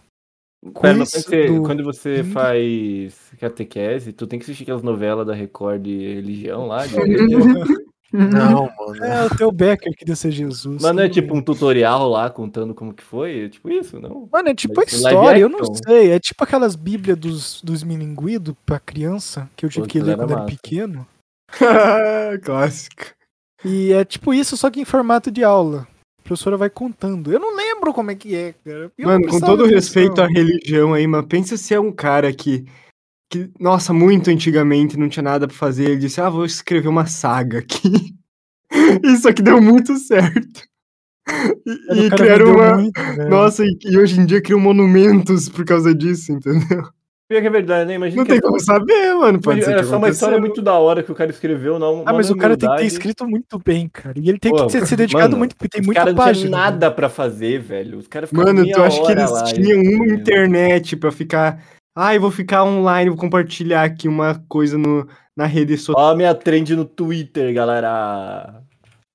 Pera, 0.81 0.97
mas 0.97 1.11
quando 1.11 1.23
você, 1.23 1.47
do- 1.47 1.61
quando 1.63 1.83
você 1.83 2.23
faz 2.23 3.31
catequese, 3.39 4.11
tu 4.11 4.25
tem 4.25 4.39
que 4.39 4.43
assistir 4.43 4.63
aquelas 4.63 4.83
novelas 4.83 5.25
da 5.25 5.33
Record 5.33 5.83
de 5.83 6.15
religião 6.15 6.67
lá. 6.67 6.85
de- 6.85 6.95
Não, 8.11 8.69
mano. 8.79 9.03
É 9.03 9.25
o 9.25 9.29
teu 9.35 9.51
Becker 9.51 9.93
que 9.95 10.15
ser 10.15 10.31
Jesus. 10.31 10.81
Mas 10.81 10.95
não 10.95 11.03
é 11.03 11.09
tipo 11.09 11.35
um 11.35 11.41
tutorial 11.41 12.07
lá 12.09 12.29
contando 12.29 12.73
como 12.73 12.93
que 12.93 13.03
foi? 13.03 13.45
É 13.45 13.49
tipo 13.49 13.69
isso, 13.69 13.99
não? 13.99 14.27
Mano, 14.31 14.49
é 14.49 14.55
tipo 14.55 14.79
a 14.79 14.83
história, 14.83 15.41
eu 15.41 15.49
não 15.49 15.59
sei. 15.65 16.11
É 16.11 16.19
tipo 16.19 16.43
aquelas 16.43 16.75
bíblias 16.75 17.17
dos, 17.17 17.61
dos 17.61 17.83
milinguidos 17.83 18.55
pra 18.65 18.79
criança 18.79 19.49
que 19.55 19.65
eu 19.65 19.69
tive 19.69 19.85
Pô, 19.87 19.91
que 19.91 19.99
ler 19.99 20.13
aquilo 20.13 20.27
quando 20.27 20.37
era 20.37 20.45
pequeno. 20.45 21.07
Clássico. 22.43 23.05
E 23.65 23.91
é 23.91 24.05
tipo 24.05 24.33
isso, 24.33 24.55
só 24.55 24.69
que 24.69 24.79
em 24.79 24.85
formato 24.85 25.29
de 25.31 25.43
aula. 25.43 25.87
A 26.27 26.35
professora 26.35 26.57
vai 26.57 26.69
contando. 26.69 27.31
Eu 27.31 27.39
não 27.39 27.55
lembro 27.55 27.93
como 27.93 28.11
é 28.11 28.15
que 28.15 28.35
é, 28.35 28.53
cara. 28.65 28.91
Eu 28.97 29.07
Mano, 29.07 29.27
com 29.29 29.39
todo 29.39 29.65
respeito 29.65 30.21
à 30.21 30.27
religião 30.27 30.93
aí, 30.93 31.07
mas 31.07 31.25
pensa 31.25 31.55
se 31.55 31.73
é 31.73 31.79
um 31.79 31.89
cara 31.89 32.33
que, 32.33 32.65
que, 33.31 33.49
nossa, 33.57 33.93
muito 33.93 34.29
antigamente 34.29 34.97
não 34.97 35.07
tinha 35.07 35.23
nada 35.23 35.47
pra 35.47 35.55
fazer. 35.55 35.85
Ele 35.85 35.99
disse, 36.01 36.19
ah, 36.19 36.29
vou 36.29 36.43
escrever 36.43 36.89
uma 36.89 37.05
saga 37.05 37.59
aqui. 37.59 38.13
Isso 39.05 39.25
aqui 39.29 39.41
deu 39.41 39.61
muito 39.61 39.95
certo. 39.95 40.63
E, 41.65 42.07
e 42.07 42.09
criaram 42.09 42.55
uma. 42.55 42.75
muito, 42.75 43.01
velho. 43.01 43.29
Nossa, 43.29 43.63
e, 43.63 43.77
e 43.85 43.97
hoje 43.97 44.19
em 44.19 44.25
dia 44.25 44.41
criam 44.41 44.59
monumentos 44.59 45.47
por 45.47 45.63
causa 45.63 45.95
disso, 45.95 46.33
entendeu? 46.33 46.89
Pior 47.29 47.41
que 47.41 47.47
é 47.47 47.49
verdade, 47.49 47.87
né? 47.89 47.95
Imagina 47.95 48.21
Não 48.21 48.25
que 48.25 48.31
tem 48.31 48.41
como 48.41 48.57
saber, 48.57 49.13
mano. 49.15 49.41
Pode 49.41 49.61
ser 49.61 49.75
é 49.75 49.83
só 49.83 49.97
uma 49.97 50.07
história 50.07 50.39
muito 50.39 50.61
da 50.61 50.75
hora 50.75 51.03
que 51.03 51.11
o 51.11 51.15
cara 51.15 51.29
escreveu, 51.29 51.77
não. 51.77 52.03
Ah, 52.05 52.13
mas 52.13 52.29
o 52.29 52.37
cara 52.37 52.55
tem 52.55 52.69
que 52.69 52.77
ter 52.77 52.85
escrito 52.85 53.27
muito 53.27 53.59
bem, 53.59 53.89
cara. 53.89 54.17
E 54.17 54.29
ele 54.29 54.39
tem 54.39 54.49
Pô, 54.49 54.65
que 54.65 54.71
ter 54.71 54.85
se 54.87 54.95
dedicado 54.95 55.31
mano, 55.31 55.39
muito, 55.39 55.55
porque 55.57 55.67
tem 55.67 55.85
muita 55.85 55.99
caras 55.99 56.15
não 56.15 56.23
página. 56.23 56.47
tinham 56.47 56.59
nada 56.59 56.89
pra 56.89 57.09
fazer, 57.09 57.59
velho. 57.59 57.97
Os 57.97 58.07
caras 58.07 58.31
Mano, 58.31 58.65
tu 58.71 58.81
acha 58.81 59.03
que 59.03 59.11
eles 59.11 59.29
lá, 59.29 59.43
tinham 59.43 59.81
uma 59.81 60.13
internet 60.13 60.95
pra 60.95 61.11
ficar. 61.11 61.61
Ai, 61.93 62.17
vou 62.17 62.31
ficar 62.31 62.63
online, 62.63 63.09
vou 63.09 63.19
compartilhar 63.19 63.83
aqui 63.83 64.07
uma 64.07 64.41
coisa 64.47 64.77
no, 64.77 65.05
na 65.35 65.45
rede 65.45 65.77
social. 65.77 65.97
Ó, 65.97 66.11
a 66.11 66.15
minha 66.15 66.33
trend 66.33 66.75
no 66.77 66.85
Twitter, 66.85 67.53
galera. 67.53 68.63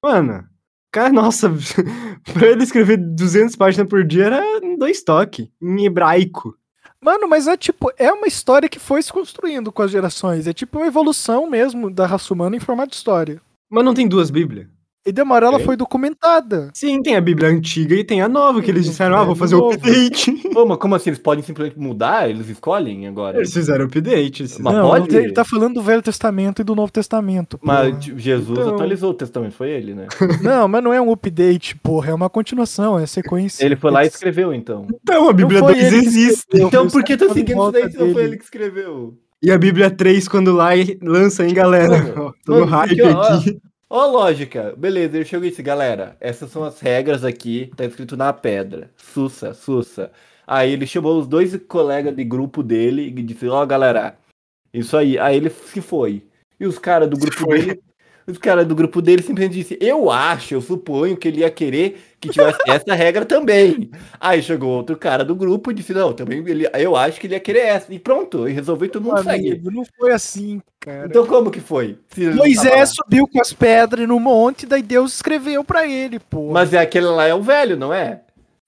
Mano, 0.04 0.44
cara, 0.92 1.08
nossa, 1.14 1.48
pra 2.34 2.46
ele 2.46 2.62
escrever 2.62 2.98
200 2.98 3.56
páginas 3.56 3.88
por 3.88 4.04
dia 4.04 4.26
era 4.26 4.44
em 4.62 4.76
dois 4.76 5.02
toques, 5.02 5.48
em 5.62 5.86
hebraico. 5.86 6.54
Mano, 7.02 7.26
mas 7.28 7.48
é 7.48 7.56
tipo, 7.56 7.92
é 7.98 8.12
uma 8.12 8.28
história 8.28 8.68
que 8.68 8.78
foi 8.78 9.02
se 9.02 9.12
construindo 9.12 9.72
com 9.72 9.82
as 9.82 9.90
gerações. 9.90 10.46
É 10.46 10.52
tipo 10.52 10.78
uma 10.78 10.86
evolução 10.86 11.50
mesmo 11.50 11.90
da 11.90 12.06
raça 12.06 12.32
humana 12.32 12.54
em 12.54 12.60
formato 12.60 12.90
de 12.90 12.96
história. 12.96 13.42
Mas 13.68 13.84
não 13.84 13.92
tem 13.92 14.06
duas 14.06 14.30
Bíblias? 14.30 14.68
E 15.04 15.10
Demora 15.10 15.46
ela 15.46 15.56
Tem? 15.56 15.66
foi 15.66 15.76
documentada. 15.76 16.70
Sim, 16.72 17.02
tem 17.02 17.16
a 17.16 17.20
Bíblia 17.20 17.48
antiga 17.48 17.92
e 17.96 18.04
tem 18.04 18.22
a 18.22 18.28
nova, 18.28 18.62
que 18.62 18.70
eles 18.70 18.84
disseram, 18.84 19.16
ah, 19.16 19.24
vou 19.24 19.34
fazer 19.34 19.56
o 19.56 19.70
update. 19.72 20.30
Pô, 20.54 20.64
mas 20.64 20.78
como 20.78 20.94
assim? 20.94 21.10
Eles 21.10 21.18
podem 21.18 21.42
simplesmente 21.42 21.76
mudar? 21.76 22.30
Eles 22.30 22.48
escolhem 22.48 23.08
agora? 23.08 23.38
Eles 23.38 23.52
fizeram 23.52 23.86
update. 23.86 24.44
Mas 24.60 24.74
não, 24.74 24.88
pode? 24.88 25.16
ele 25.16 25.32
tá 25.32 25.44
falando 25.44 25.74
do 25.74 25.82
Velho 25.82 26.02
Testamento 26.02 26.62
e 26.62 26.64
do 26.64 26.76
Novo 26.76 26.92
Testamento. 26.92 27.58
Mas 27.60 27.90
porra. 28.06 28.18
Jesus 28.18 28.58
Então- 28.58 28.74
atualizou 28.74 29.10
o 29.10 29.14
testamento, 29.14 29.54
foi 29.54 29.70
ele, 29.70 29.92
né? 29.94 30.06
Não, 30.40 30.68
mas 30.68 30.82
não 30.84 30.92
é 30.94 31.00
um 31.00 31.10
update, 31.12 31.76
porra. 31.76 32.10
É 32.10 32.14
uma 32.14 32.30
continuação, 32.30 32.96
é 32.98 33.04
sequência. 33.06 33.64
Ele 33.64 33.74
foi 33.76 33.90
lá 33.90 34.04
e 34.04 34.08
escreveu, 34.08 34.54
então. 34.54 34.86
Então, 35.02 35.28
a 35.28 35.32
Bíblia 35.32 35.58
foi 35.60 35.74
2 35.74 35.84
ele 35.84 36.00
que 36.00 36.06
existe. 36.06 36.46
Então 36.54 36.86
por 36.86 37.02
que 37.02 37.16
tá 37.16 37.28
seguindo 37.28 37.60
isso 37.60 37.72
daí 37.72 37.90
se 37.90 37.98
não 37.98 38.06
foi 38.06 38.14
dele. 38.14 38.26
ele 38.28 38.36
que 38.38 38.44
escreveu? 38.44 39.14
E 39.42 39.50
a 39.50 39.58
Bíblia 39.58 39.90
3, 39.90 40.28
quando 40.28 40.52
lá 40.52 40.70
lança, 41.02 41.44
hein, 41.44 41.52
galera? 41.52 41.98
Mano, 41.98 42.34
Tô 42.44 42.60
no 42.60 42.64
hype 42.66 43.00
aqui. 43.02 43.58
Ó, 43.94 44.06
lógica. 44.06 44.74
Beleza, 44.74 45.18
ele 45.18 45.24
chegou 45.26 45.46
e 45.46 45.50
disse, 45.50 45.62
galera, 45.62 46.16
essas 46.18 46.50
são 46.50 46.64
as 46.64 46.80
regras 46.80 47.26
aqui, 47.26 47.70
tá 47.76 47.84
escrito 47.84 48.16
na 48.16 48.32
pedra. 48.32 48.90
Sussa, 48.96 49.52
sussa. 49.52 50.10
Aí 50.46 50.72
ele 50.72 50.86
chamou 50.86 51.18
os 51.20 51.26
dois 51.26 51.54
colegas 51.68 52.16
de 52.16 52.24
grupo 52.24 52.62
dele 52.62 53.08
e 53.08 53.10
disse, 53.22 53.46
ó, 53.48 53.66
galera, 53.66 54.16
isso 54.72 54.96
aí. 54.96 55.18
Aí 55.18 55.36
ele 55.36 55.50
se 55.50 55.82
foi. 55.82 56.26
E 56.58 56.64
os 56.64 56.78
caras 56.78 57.06
do 57.10 57.18
grupo 57.18 57.44
dele. 57.46 57.82
Os 58.26 58.38
caras 58.38 58.66
do 58.66 58.74
grupo 58.74 59.02
dele 59.02 59.22
simplesmente 59.22 59.54
disse, 59.54 59.78
eu 59.80 60.10
acho, 60.10 60.54
eu 60.54 60.60
suponho 60.60 61.16
que 61.16 61.26
ele 61.26 61.40
ia 61.40 61.50
querer 61.50 62.00
que 62.20 62.28
tivesse 62.28 62.58
essa 62.70 62.94
regra 62.94 63.24
também. 63.24 63.90
Aí 64.20 64.40
chegou 64.42 64.70
outro 64.70 64.96
cara 64.96 65.24
do 65.24 65.34
grupo 65.34 65.70
e 65.70 65.74
disse, 65.74 65.92
não, 65.92 66.12
também 66.12 66.38
ele, 66.46 66.68
eu 66.74 66.96
acho 66.96 67.20
que 67.20 67.26
ele 67.26 67.34
ia 67.34 67.40
querer 67.40 67.66
essa. 67.66 67.92
E 67.92 67.98
pronto, 67.98 68.48
e 68.48 68.52
resolveu 68.52 68.88
todo 68.88 69.04
mundo. 69.04 69.28
Amigo, 69.28 69.70
não 69.70 69.84
foi 69.98 70.12
assim, 70.12 70.60
cara. 70.78 71.06
Então 71.06 71.26
como 71.26 71.50
que 71.50 71.60
foi? 71.60 71.98
Moisés 72.34 72.90
subiu 72.94 73.26
com 73.26 73.40
as 73.40 73.52
pedras 73.52 74.06
no 74.06 74.20
monte, 74.20 74.66
daí 74.66 74.82
Deus 74.82 75.14
escreveu 75.14 75.64
pra 75.64 75.86
ele, 75.86 76.18
pô. 76.18 76.52
Mas 76.52 76.72
é 76.72 76.78
aquele 76.78 77.06
lá 77.06 77.26
é 77.26 77.34
o 77.34 77.42
velho, 77.42 77.76
não 77.76 77.92
é? 77.92 78.20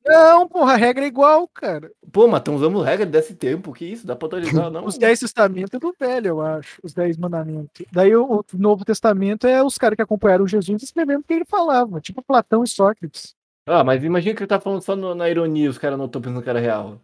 Não, 0.06 0.46
porra, 0.46 0.74
a 0.74 0.76
regra 0.76 1.04
é 1.04 1.08
igual, 1.08 1.48
cara. 1.48 1.90
Pô, 2.12 2.28
mas 2.28 2.40
estão 2.40 2.54
usando 2.56 2.80
regra 2.82 3.06
desse 3.06 3.34
tempo, 3.34 3.72
que 3.72 3.86
isso? 3.86 4.06
Dá 4.06 4.14
pra 4.14 4.26
atualizar, 4.26 4.70
não? 4.70 4.84
Os 4.84 4.98
Dez 4.98 5.20
Testamentos 5.20 5.72
é 5.72 5.78
do 5.78 5.94
velho, 5.98 6.26
eu 6.28 6.40
acho. 6.42 6.78
Os 6.82 6.92
Dez 6.92 7.16
Mandamentos. 7.16 7.86
Daí 7.90 8.14
o, 8.14 8.40
o 8.40 8.44
Novo 8.52 8.84
Testamento 8.84 9.46
é 9.46 9.62
os 9.62 9.78
caras 9.78 9.96
que 9.96 10.02
acompanharam 10.02 10.46
Jesus 10.46 10.82
escrevendo 10.82 11.20
o 11.20 11.24
que 11.24 11.32
ele 11.32 11.44
falava. 11.46 12.00
Tipo 12.00 12.22
Platão 12.22 12.62
e 12.62 12.68
Sócrates. 12.68 13.34
Ah, 13.66 13.82
mas 13.82 14.04
imagina 14.04 14.34
que 14.36 14.42
ele 14.42 14.46
tá 14.48 14.60
falando 14.60 14.82
só 14.82 14.94
no- 14.94 15.14
na 15.14 15.30
ironia, 15.30 15.70
os 15.70 15.78
caras 15.78 15.96
não 15.98 16.04
estão 16.04 16.20
pensando 16.20 16.42
que 16.42 16.50
era 16.50 16.60
real. 16.60 17.00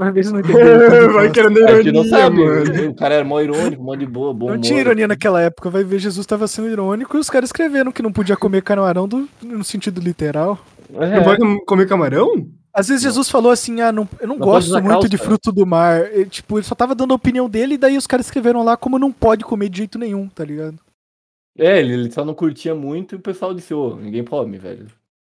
Às 0.00 0.12
vezes 0.14 0.30
não 0.32 0.40
entenderam. 0.40 1.12
Vai 1.14 1.30
querendo 1.30 1.64
A 1.66 1.76
gente 1.82 1.92
não 1.92 2.04
ironia, 2.04 2.10
sabe, 2.10 2.36
mano. 2.44 2.90
o 2.90 2.94
cara 2.94 3.14
era 3.14 3.24
mó 3.24 3.40
irônico, 3.40 3.82
mó 3.82 3.94
de 3.94 4.06
boa, 4.06 4.34
bom 4.34 4.46
Não 4.46 4.54
humor. 4.54 4.64
tinha 4.64 4.80
ironia 4.80 5.08
naquela 5.08 5.40
época, 5.40 5.70
vai 5.70 5.82
ver 5.84 5.98
Jesus 5.98 6.26
tava 6.26 6.46
sendo 6.46 6.68
irônico 6.68 7.16
e 7.16 7.20
os 7.20 7.30
caras 7.30 7.48
escreveram 7.48 7.90
que 7.90 8.02
não 8.02 8.12
podia 8.12 8.36
comer 8.36 8.62
camarão 8.62 9.08
do- 9.08 9.28
no 9.42 9.64
sentido 9.64 10.00
literal. 10.00 10.58
É. 10.94 11.16
Não 11.16 11.24
pode 11.24 11.64
comer 11.64 11.88
camarão? 11.88 12.46
Às 12.74 12.88
vezes 12.88 13.02
Jesus 13.04 13.30
falou 13.30 13.52
assim: 13.52 13.80
ah, 13.80 13.90
não, 13.92 14.06
eu 14.20 14.26
não, 14.28 14.36
Não 14.36 14.44
gosto 14.44 14.72
muito 14.82 15.08
de 15.08 15.16
calça. 15.16 15.24
fruto 15.24 15.52
do 15.52 15.64
mar. 15.64 16.12
E, 16.12 16.26
tipo, 16.26 16.58
ele 16.58 16.64
só 16.66 16.74
tava 16.74 16.94
dando 16.94 17.12
a 17.12 17.14
opinião 17.14 17.48
dele, 17.48 17.74
e 17.74 17.78
daí 17.78 17.96
os 17.96 18.06
caras 18.06 18.26
escreveram 18.26 18.64
lá 18.64 18.76
como 18.76 18.98
não 18.98 19.12
pode 19.12 19.44
comer 19.44 19.68
de 19.68 19.78
jeito 19.78 19.96
nenhum, 19.98 20.28
tá 20.28 20.44
ligado? 20.44 20.76
É, 21.56 21.78
ele, 21.78 21.92
ele 21.92 22.10
só 22.10 22.24
não 22.24 22.34
curtia 22.34 22.74
muito 22.74 23.14
e 23.14 23.16
o 23.16 23.20
pessoal 23.20 23.54
disse, 23.54 23.72
ô, 23.72 23.94
ninguém 23.94 24.24
come, 24.24 24.58
velho. 24.58 24.86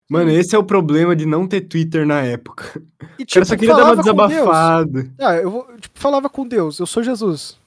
Mano, 0.09 0.29
esse 0.29 0.55
é 0.55 0.59
o 0.59 0.63
problema 0.63 1.15
de 1.15 1.25
não 1.25 1.47
ter 1.47 1.61
Twitter 1.61 2.05
na 2.05 2.21
época. 2.21 2.81
E 3.17 3.23
O 3.23 3.27
cara 3.27 3.45
só 3.45 3.55
queria 3.55 3.75
dar 3.75 3.85
uma 3.85 3.95
desabafada. 3.95 5.11
Ah, 5.19 5.35
eu 5.35 5.49
vou, 5.49 5.77
tipo, 5.77 5.97
falava 5.97 6.29
com 6.29 6.47
Deus, 6.47 6.79
eu 6.79 6.85
sou 6.85 7.01
Jesus. 7.01 7.57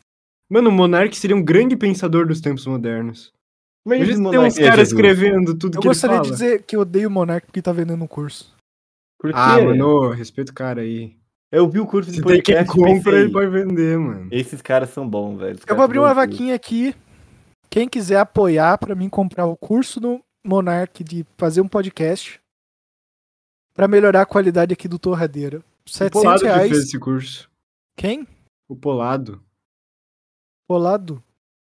Mano, 0.51 0.71
o 0.71 0.73
Monark 0.73 1.17
seria 1.17 1.37
um 1.37 1.43
grande 1.43 1.77
pensador 1.77 2.27
dos 2.27 2.41
tempos 2.41 2.67
modernos. 2.67 3.33
Mas 3.85 4.07
tem 4.07 4.39
uns 4.39 4.59
é 4.59 4.69
caras 4.69 4.89
escrevendo 4.89 5.57
tudo 5.57 5.77
Eu 5.77 5.81
que 5.81 5.87
ele 5.87 5.95
gostaria 5.95 6.17
fala. 6.17 6.27
de 6.27 6.33
dizer 6.33 6.63
que 6.63 6.77
eu 6.77 6.81
odeio 6.81 7.09
o 7.09 7.11
Monark 7.11 7.47
porque 7.47 7.63
tá 7.63 7.73
vendendo 7.73 8.03
um 8.05 8.07
curso. 8.07 8.55
Por 9.19 9.31
quê? 9.31 9.37
Ah, 9.39 9.61
mano, 9.61 10.11
respeita 10.11 10.53
o 10.53 10.55
cara 10.55 10.83
aí. 10.83 11.17
Eu 11.51 11.69
vi 11.69 11.81
o 11.81 11.87
curso 11.87 12.11
de 12.11 12.21
quem 12.23 12.37
podcast 12.37 12.71
e 12.71 12.83
compra, 12.83 13.21
ele 13.21 13.33
pode 13.33 13.51
vender, 13.51 13.99
mano. 13.99 14.29
Esses 14.31 14.61
caras 14.61 14.91
são 14.91 15.09
bons, 15.09 15.39
velho. 15.39 15.59
Eu 15.67 15.75
vou 15.75 15.85
abrir 15.85 15.99
uma 15.99 16.13
vaquinha 16.13 16.55
aqui. 16.55 16.95
Quem 17.71 17.89
quiser 17.89 18.19
apoiar 18.19 18.77
pra 18.77 18.95
mim 18.95 19.09
comprar 19.09 19.47
o 19.47 19.57
curso 19.57 19.99
do 19.99 20.21
Monark 20.49 21.05
de 21.05 21.27
fazer 21.37 21.61
um 21.61 21.69
podcast 21.69 22.41
pra 23.75 23.87
melhorar 23.87 24.23
a 24.23 24.27
qualidade 24.27 24.73
aqui 24.73 24.89
do 24.89 24.99
Torradeira. 24.99 25.59
O 25.87 25.91
700 25.91 26.23
Polado 26.23 26.41
que 26.41 26.47
reais. 26.47 26.71
fez 26.71 26.85
esse 26.85 26.99
curso. 26.99 27.51
Quem? 27.97 28.27
O 28.69 28.75
Polado. 28.77 29.43
Polado? 30.67 31.23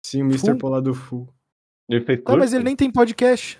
Sim, 0.06 0.24
o 0.24 0.26
Mr. 0.26 0.40
Full? 0.52 0.58
Polado 0.58 0.94
Full. 0.94 1.28
Ele 1.90 2.04
fez 2.06 2.20
Tá, 2.20 2.26
curso? 2.26 2.40
mas 2.40 2.54
ele 2.54 2.64
nem 2.64 2.76
tem 2.76 2.92
podcast. 2.92 3.60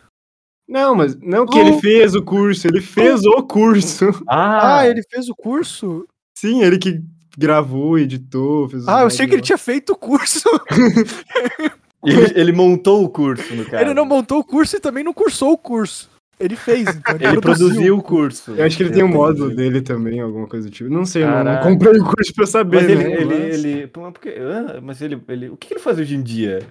Não, 0.68 0.96
mas 0.96 1.16
não 1.18 1.46
que 1.46 1.58
Oh. 1.58 1.62
ele 1.62 1.80
fez 1.82 2.16
o 2.16 2.24
curso, 2.24 2.66
ele 2.68 2.82
fez 2.82 3.26
o 3.26 3.44
curso. 3.44 4.06
Ah, 4.28 4.80
Ah, 4.80 4.88
ele 4.88 5.04
fez 5.10 5.28
o 5.30 5.36
curso? 5.36 6.08
Sim, 6.38 6.62
ele 6.64 6.78
que 6.80 7.04
gravou, 7.38 7.98
editou, 8.00 8.70
fez 8.70 8.88
Ah, 8.88 9.02
eu 9.02 9.08
achei 9.08 9.28
que 9.28 9.34
ele 9.34 9.42
tinha 9.42 9.58
feito 9.58 9.92
o 9.94 9.98
curso. 9.98 10.48
ele, 12.06 12.32
ele 12.36 12.52
montou 12.52 13.04
o 13.04 13.10
curso, 13.10 13.54
no 13.56 13.66
caso. 13.66 13.84
Ele 13.84 13.94
não 13.94 14.06
montou 14.06 14.40
o 14.40 14.44
curso 14.44 14.76
e 14.76 14.80
também 14.80 15.04
não 15.04 15.14
cursou 15.14 15.52
o 15.54 15.58
curso. 15.58 16.10
Ele 16.40 16.56
fez, 16.56 16.88
então. 16.88 17.16
Ele, 17.16 17.26
Ele 17.28 17.42
produziu 17.42 17.98
o 17.98 18.02
curso. 18.02 18.52
Eu 18.56 18.66
acho 18.66 18.76
que 18.76 18.82
ele 18.84 18.90
tem 18.92 19.04
um 19.04 19.08
módulo 19.08 19.50
produziu. 19.50 19.58
dele 19.58 19.82
também, 19.82 20.20
alguma 20.20 20.48
coisa 20.48 20.68
do 20.68 20.72
tipo. 20.74 20.90
Não 20.90 21.06
sei, 21.06 21.24
não, 21.24 21.44
não 21.44 21.62
comprei 21.62 22.00
o 22.00 22.04
curso 22.06 22.34
pra 22.34 22.48
saber, 22.48 22.78
Mas 22.82 22.90
ele, 22.90 23.04
né? 23.04 23.14
ele, 23.14 23.26
Mas- 23.26 23.64
ele, 23.64 23.88
pô, 23.88 24.02
mas? 24.02 25.02
Ah, 25.02 25.06
ele, 25.06 25.22
ele, 25.28 25.50
o 25.50 25.58
que 25.58 25.74
ele 25.74 25.80
faz 25.80 26.00
hoje 26.00 26.16
em 26.16 26.22
dia? 26.24 26.64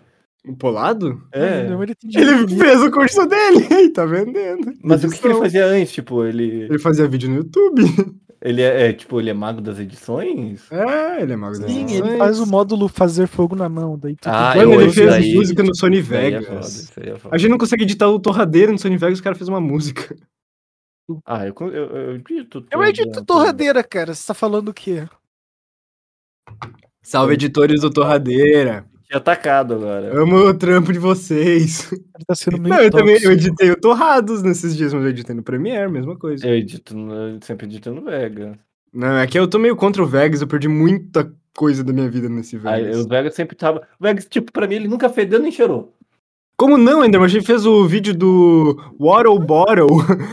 O 0.45 0.57
Polado? 0.57 1.23
É, 1.33 1.69
Não, 1.69 1.83
ele, 1.83 1.95
tem 1.95 2.11
Ele 2.21 2.49
fez 2.49 2.83
o 2.83 2.91
curso 2.91 3.27
dele 3.27 3.67
e 3.85 3.89
tá 3.93 4.07
vendendo. 4.07 4.73
mas 4.83 5.05
o 5.05 5.09
que, 5.09 5.15
ele 5.17 5.25
Edição. 5.27 5.39
fazia 5.43 5.67
antes? 5.67 5.93
Tipo, 5.93 6.25
ele, 6.25 6.63
Ele 6.63 6.79
fazia 6.79 7.07
vídeo 7.07 7.29
no 7.29 7.37
YouTube. 7.37 7.83
ele 8.43 8.63
é, 8.63 8.89
é, 8.89 8.93
tipo, 8.93 9.21
ele 9.21 9.31
é 9.31 9.35
mago 9.35 9.61
das 9.61 9.79
edições? 9.79 10.71
É, 10.73 11.23
ele 11.23 11.33
é 11.33 11.37
mago 11.37 11.59
das 11.59 11.71
Sim, 11.71 11.83
edições. 11.85 12.09
ele 12.11 12.19
faz 12.19 12.41
o 12.41 12.47
módulo 12.47 12.89
fazer 12.89 13.27
fogo 13.27 13.55
na 13.55 13.69
mão. 13.69 13.99
Daí 13.99 14.17
tudo 14.17 14.33
Ah, 14.33 14.55
Mano, 14.57 14.75
ele 14.81 14.91
fez 14.93 15.11
daí. 15.11 15.35
música 15.35 15.63
no 15.63 15.75
Sony 15.75 15.99
é 15.99 16.01
Vegas. 16.01 16.97
é 16.97 17.17
foda. 17.19 17.35
A 17.35 17.39
gente 17.39 17.51
não 17.51 17.59
consegue 17.59 17.83
editar 17.85 18.09
o 18.09 18.19
Torradeiro 18.19 18.73
no 18.73 18.79
Sony 18.79 18.97
Vegas, 18.97 19.19
os 19.19 19.21
caras 19.23 19.39
fez 19.39 19.49
uma 19.49 19.61
música. 19.61 20.17
Ah, 21.27 21.45
eu, 21.47 21.55
eu, 21.61 21.69
eu 21.97 22.15
edito. 22.17 22.65
Eu 22.71 22.85
edito 22.85 23.25
torradeira, 23.25 23.83
cara. 23.83 24.15
Você 24.15 24.25
tá 24.29 24.33
falando 24.33 24.69
o 24.69 24.75
quê? 24.75 25.09
Salve, 27.03 27.35
editores 27.35 27.81
do 27.81 27.91
Torradeira. 27.91 28.87
Atacado 29.13 29.75
agora. 29.75 30.21
Amo 30.21 30.37
o 30.37 30.55
trampo 30.55 30.93
de 30.93 30.99
vocês. 30.99 31.91
Tá 32.27 32.35
sendo 32.35 32.61
meio 32.61 32.75
Não, 32.75 32.83
eu 32.83 32.91
também 32.91 33.19
eu 33.23 33.33
editei 33.33 33.71
o 33.71 33.77
Torrados 33.81 34.43
nesses 34.43 34.77
dias, 34.77 34.93
mas 34.95 35.03
eu 35.03 35.11
editei 35.11 35.35
no 35.35 35.43
Premiere, 35.43 35.91
mesma 35.91 36.17
coisa. 36.17 36.47
Eu 36.47 36.55
edito, 36.55 36.97
no- 36.97 37.13
eu 37.15 37.39
sempre 37.43 37.67
edito 37.67 37.93
no 37.93 38.03
Vega. 38.05 38.59
Não, 38.93 39.19
é 39.19 39.27
que 39.27 39.39
eu 39.39 39.49
tô 39.49 39.59
meio 39.59 39.75
contra 39.77 40.03
o 40.03 40.07
Vegas, 40.07 40.41
eu 40.41 40.47
perdi 40.47 40.69
muita 40.69 41.33
coisa 41.57 41.83
da 41.83 41.93
minha 41.93 42.09
vida 42.09 42.29
nesse 42.29 42.57
Aí, 42.65 42.85
Vegas. 42.85 43.05
o 43.05 43.09
Vega 43.09 43.31
sempre 43.31 43.57
tava. 43.57 43.81
O 43.99 44.05
Vega, 44.05 44.21
tipo, 44.23 44.53
pra 44.53 44.67
mim, 44.67 44.77
ele 44.77 44.89
nunca 44.89 45.09
fedeu 45.09 45.39
nem 45.41 45.51
cheirou. 45.53 45.95
Como 46.61 46.77
não, 46.77 47.03
Enderman? 47.03 47.25
A 47.25 47.29
gente 47.31 47.47
fez 47.47 47.65
o 47.65 47.87
vídeo 47.87 48.13
do 48.13 48.79
Water 49.01 49.33
Bottle. 49.39 49.89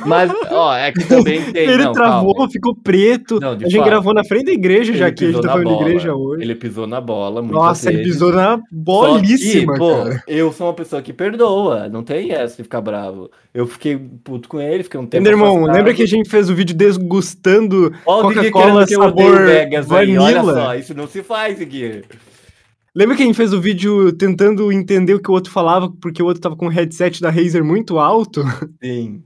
Mas, 0.06 0.30
ó, 0.52 0.76
é 0.76 0.92
que 0.92 1.06
também 1.06 1.42
tem. 1.54 1.64
Ele 1.64 1.86
não, 1.86 1.94
travou, 1.94 2.36
calma. 2.36 2.52
ficou 2.52 2.76
preto. 2.76 3.40
Não, 3.40 3.56
de 3.56 3.64
a 3.64 3.70
gente 3.70 3.78
fato. 3.78 3.88
gravou 3.90 4.14
na 4.14 4.26
frente 4.26 4.48
da 4.48 4.52
igreja, 4.52 4.94
já 4.94 5.08
Ele 5.08 5.16
que 5.16 5.24
a 5.24 5.28
gente 5.28 5.38
pisou 5.38 5.42
tá 5.42 5.48
na 5.48 5.54
falando 5.54 5.68
de 5.70 5.74
bola. 5.74 5.88
igreja 5.90 6.14
hoje. 6.14 6.44
Ele 6.44 6.56
pisou 6.56 6.86
na 6.86 7.00
bola. 7.00 7.42
muitas 7.42 7.58
Nossa, 7.62 7.88
ele 7.90 8.00
vezes. 8.00 8.12
pisou 8.12 8.34
na 8.34 8.60
bolíssima, 8.70 9.72
que, 9.74 9.80
pô, 9.80 10.04
cara. 10.04 10.24
eu 10.28 10.52
sou 10.52 10.68
uma 10.68 10.74
pessoa 10.74 11.02
que 11.02 11.14
perdoa, 11.14 11.88
não 11.88 12.04
tem 12.04 12.34
essa 12.34 12.58
de 12.58 12.64
ficar 12.64 12.82
bravo. 12.82 13.32
Eu 13.54 13.66
fiquei 13.66 13.98
puto 13.98 14.50
com 14.50 14.60
ele, 14.60 14.84
fiquei 14.84 15.00
um 15.00 15.06
tempo 15.08 15.22
Enderman, 15.22 15.48
afastado. 15.48 15.76
lembra 15.78 15.94
que 15.94 16.04
a 16.04 16.08
gente 16.08 16.30
fez 16.30 16.50
o 16.50 16.56
vídeo 16.56 16.76
desgustando 16.76 17.94
Ó, 18.06 18.26
o 18.26 18.28
Gui 18.28 18.52
Coca-Cola 18.52 18.86
sabor 18.86 19.46
Vegas 19.46 19.90
aí, 19.94 20.18
olha 20.18 20.42
vanilla? 20.44 20.54
só, 20.54 20.76
isso 20.76 20.94
não 20.94 21.08
se 21.08 21.24
faz, 21.24 21.58
Gui. 21.60 22.04
Lembra 22.98 23.16
que 23.16 23.22
a 23.22 23.26
gente 23.28 23.36
fez 23.36 23.54
o 23.54 23.62
vídeo 23.62 24.12
tentando 24.12 24.72
entender 24.72 25.14
o 25.14 25.20
que 25.22 25.30
o 25.30 25.34
outro 25.36 25.52
falava, 25.52 25.88
porque 26.02 26.24
o 26.24 26.26
outro 26.26 26.42
tava 26.42 26.56
com 26.56 26.66
o 26.66 26.70
headset 26.70 27.22
da 27.22 27.30
Razer 27.30 27.64
muito 27.64 28.00
alto? 28.00 28.42
Sim. 28.84 29.22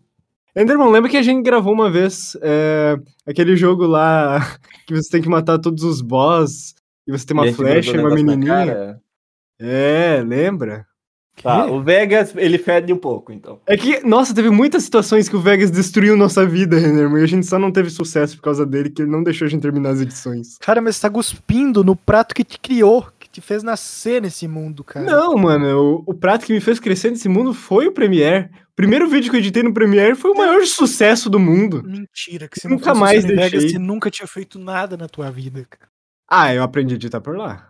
Enderman, 0.54 0.90
lembra 0.92 1.10
que 1.10 1.16
a 1.16 1.22
gente 1.22 1.42
gravou 1.42 1.72
uma 1.74 1.90
vez 1.90 2.36
é, 2.42 2.98
aquele 3.26 3.56
jogo 3.56 3.86
lá 3.86 4.46
que 4.86 4.94
você 4.94 5.10
tem 5.10 5.22
que 5.22 5.30
matar 5.30 5.58
todos 5.58 5.86
os 5.86 6.02
boss 6.02 6.76
E 7.08 7.12
você 7.14 7.26
tem 7.26 7.38
uma 7.38 7.48
E 7.48 7.54
flecha 7.54 7.96
e 7.96 8.00
uma 8.00 8.14
menininha. 8.14 8.54
cara. 8.54 9.02
É, 9.58 10.22
lembra? 10.26 10.86
Tá, 11.42 11.64
Quê? 11.64 11.72
o 11.72 11.82
Vegas, 11.82 12.36
ele 12.36 12.58
fede 12.58 12.92
um 12.92 12.98
pouco, 12.98 13.32
então. 13.32 13.62
É 13.66 13.78
que, 13.78 14.06
nossa, 14.06 14.36
teve 14.36 14.50
muitas 14.50 14.84
situações 14.84 15.30
que 15.30 15.36
o 15.36 15.40
Vegas 15.40 15.72
destruiu 15.72 16.18
nossa 16.18 16.46
vida, 16.46 16.78
Renner, 16.78 17.10
e 17.10 17.24
a 17.24 17.26
gente 17.26 17.46
só 17.48 17.58
não 17.58 17.72
teve 17.72 17.90
sucesso 17.90 18.36
por 18.36 18.44
causa 18.44 18.66
dele, 18.66 18.90
que 18.90 19.02
ele 19.02 19.10
não 19.10 19.24
deixou 19.24 19.46
a 19.46 19.50
gente 19.50 19.62
terminar 19.62 19.92
as 19.92 20.02
edições. 20.02 20.58
Cara, 20.60 20.82
mas 20.82 20.98
você 20.98 21.04
tá 21.04 21.10
cuspindo 21.10 21.84
no 21.86 21.96
prato 21.96 22.36
que 22.36 22.44
te 22.44 22.60
criou, 22.60 23.08
que 23.18 23.21
te 23.32 23.42
fez 23.42 23.64
nascer 23.64 24.22
nesse 24.22 24.48
mundo, 24.48 24.84
cara. 24.84 25.06
Não, 25.06 25.36
mano, 25.36 26.04
o, 26.08 26.12
o 26.12 26.14
prato 26.14 26.46
que 26.46 26.54
me 26.54 26.60
fez 26.60 26.80
crescer 26.80 27.10
nesse 27.12 27.30
mundo 27.30 27.54
foi 27.54 27.88
o 27.88 27.92
Premiere. 27.92 28.50
O 28.72 28.76
primeiro 28.76 29.08
vídeo 29.08 29.30
que 29.32 29.38
eu 29.38 29.40
editei 29.40 29.64
no 29.64 29.74
Premiere 29.74 30.16
foi 30.16 30.32
o 30.32 30.38
maior 30.38 30.66
sucesso 30.66 31.30
do 31.30 31.40
mundo. 31.40 31.82
Mentira, 31.84 32.48
que 32.48 32.60
você 32.60 32.68
Nunca 32.68 32.94
mais 32.94 33.24
Vegas, 33.24 33.52
deixei. 33.52 33.70
você 33.72 33.80
nunca 33.80 34.10
tinha 34.12 34.28
feito 34.28 34.60
nada 34.60 34.98
na 34.98 35.08
tua 35.08 35.32
vida. 35.32 35.66
cara. 35.70 35.90
Ah, 36.30 36.54
eu 36.54 36.64
aprendi 36.64 36.94
a 36.94 36.98
editar 36.98 37.22
por 37.22 37.36
lá. 37.38 37.70